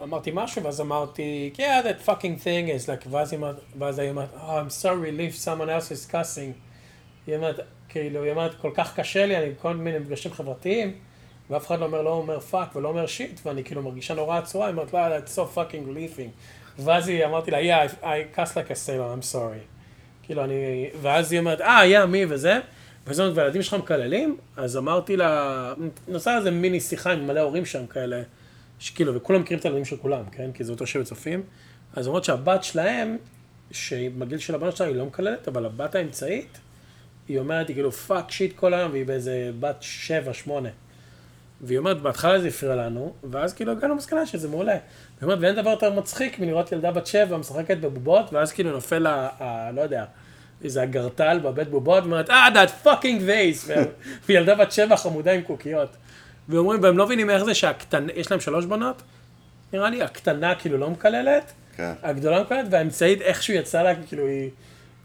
[0.00, 3.08] ואמרתי משהו ואז אמרתי, yeah, that fucking thing is like,
[3.78, 6.52] ואז היא אומרת, oh, I'm so relieved someone else is cussing.
[7.26, 10.94] היא אומרת, כאילו, היא אומרת, כל כך קשה לי, אני בכל מיני מפגשים חברתיים,
[11.50, 14.66] ואף אחד לא אומר, לא אומר fuck ולא אומר shit, ואני כאילו מרגישה נורא עצורה,
[14.66, 16.30] היא אומרת, לא, it's so fucking relieving.
[16.78, 19.66] ואז היא, אמרתי לה, yeah, I, I cuss like a sailor, I'm sorry.
[20.22, 22.52] כאילו אני, ואז היא אומרת, אה, yeah, me וזה,
[23.06, 24.36] היא אומרת, והילדים שלך מקללים?
[24.56, 25.74] אז אמרתי לה,
[26.08, 28.22] נוצרה איזה מיני שיחה עם מלא הורים שם כאלה,
[28.78, 30.52] שכאילו, וכולם מכירים את הילדים של כולם, כן?
[30.54, 31.42] כי זה אותו שבט צופים.
[31.96, 33.16] אז אומרות שהבת שלהם,
[33.70, 36.58] שבגיל של הבנות שלה היא לא מקללת, אבל הבת האמצעית,
[37.28, 40.68] היא אומרת, היא כאילו, fuck shit כל היום, והיא באיזה בת שבע, שמונה.
[41.60, 44.72] והיא אומרת, בהתחלה זה הפריע לנו, ואז כאילו הגענו למסקנה שזה מעולה.
[44.72, 44.80] היא
[45.22, 49.28] אומרת, ואין דבר יותר מצחיק מלראות ילדה בת שבע משחקת בבובות, ואז כאילו נופל ה...
[49.40, 50.04] ה- לא יודע,
[50.64, 53.70] איזה אגרטל בבית בובות, ואומרת, אה, that fucking vase,
[54.28, 55.96] וילדה בת שבע חמודה עם קוקיות.
[56.48, 59.02] ואומרים, והם לא מבינים איך זה שהקטנה, יש להם שלוש בנות,
[59.72, 61.92] נראה לי, הקטנה כאילו לא מקללת, כן.
[62.02, 64.50] הגדולה מקללת, והאמצעית איכשהו יצא לה, כאילו היא...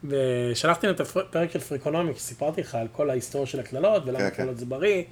[0.04, 4.30] ושלחתי להם את הפרק של Freakonomics, סיפרתי לך על כל ההיסטוריה של הקללות, ולמה כן,
[4.30, 4.36] כן.
[4.36, 5.04] קללות זה בריא.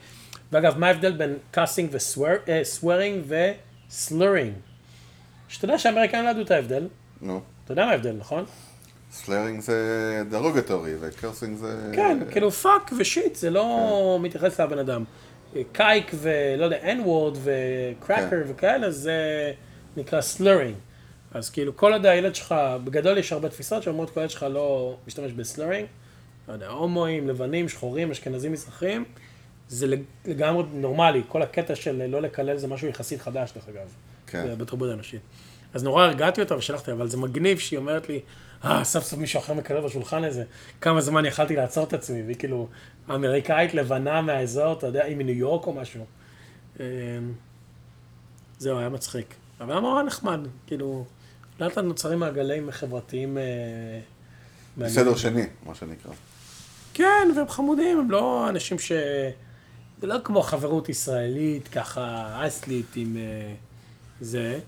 [0.51, 3.23] ואגב, מה ההבדל בין cussing ו swearing
[3.89, 4.53] ו slurring?
[5.47, 6.87] שאתה יודע שהאמריקאים לא ידעו את ההבדל,
[7.21, 7.41] נו.
[7.63, 8.45] אתה יודע מה ההבדל, נכון?
[9.11, 11.91] slurring זה derogatory, ו cursing זה...
[11.93, 15.03] כן, כאילו fuck ו shit, זה לא מתייחס לבן אדם.
[15.71, 18.41] kike ולא יודע, word ו cracker כן.
[18.47, 19.51] וכאלה, זה
[19.97, 20.75] נקרא slurring.
[21.33, 24.97] אז כאילו כל עוד הילד שלך, בגדול יש הרבה תפיסות שאומרות כל ילד שלך לא
[25.07, 25.85] משתמש ב slurring.
[26.47, 29.05] לא יודע, הומואים, לבנים, שחורים, אשכנזים, מזרחים,
[29.67, 31.21] זה לג- לגמרי נורמלי.
[31.27, 33.93] כל הקטע של לא לקלל זה משהו יחסית חדש, דרך אגב.
[34.27, 34.55] כן.
[34.57, 35.21] בתרבות האנושית.
[35.73, 38.19] אז נורא הרגעתי אותה ושלחתי, אבל זה מגניב שהיא אומרת לי,
[38.65, 40.43] אה, סוף סוף מישהו אחר מקלל בשולחן הזה.
[40.81, 42.67] כמה זמן יכלתי לעצור את עצמי, והיא כאילו
[43.15, 46.05] אמריקאית לבנה מהאזור, אתה יודע, היא מניו יורק או משהו.
[46.79, 46.85] אה,
[48.57, 49.35] זהו, היה מצחיק.
[49.61, 51.05] אבל היה נורא נחמד, כאילו,
[51.59, 53.43] לאט לאט נוצרים מעגלים חברתיים אה.
[54.77, 56.11] בסדר שני, מה שנקרא.
[56.93, 58.91] כן, והם חמודים, הם לא אנשים ש...
[60.01, 63.53] זה לא כמו חברות ישראלית, ככה אסלית עם אה,
[64.21, 64.59] זה.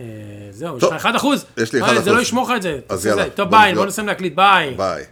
[0.00, 0.06] אה,
[0.50, 1.44] זהו, יש לך 1 אחוז.
[1.56, 2.00] יש לי אה, 1%.
[2.00, 2.80] זה לא ישמור לך את זה.
[2.88, 3.30] אז יאללה.
[3.30, 3.74] טוב, ביי.
[3.74, 4.74] בוא נסיים להקליט, ביי.
[4.74, 5.04] ביי.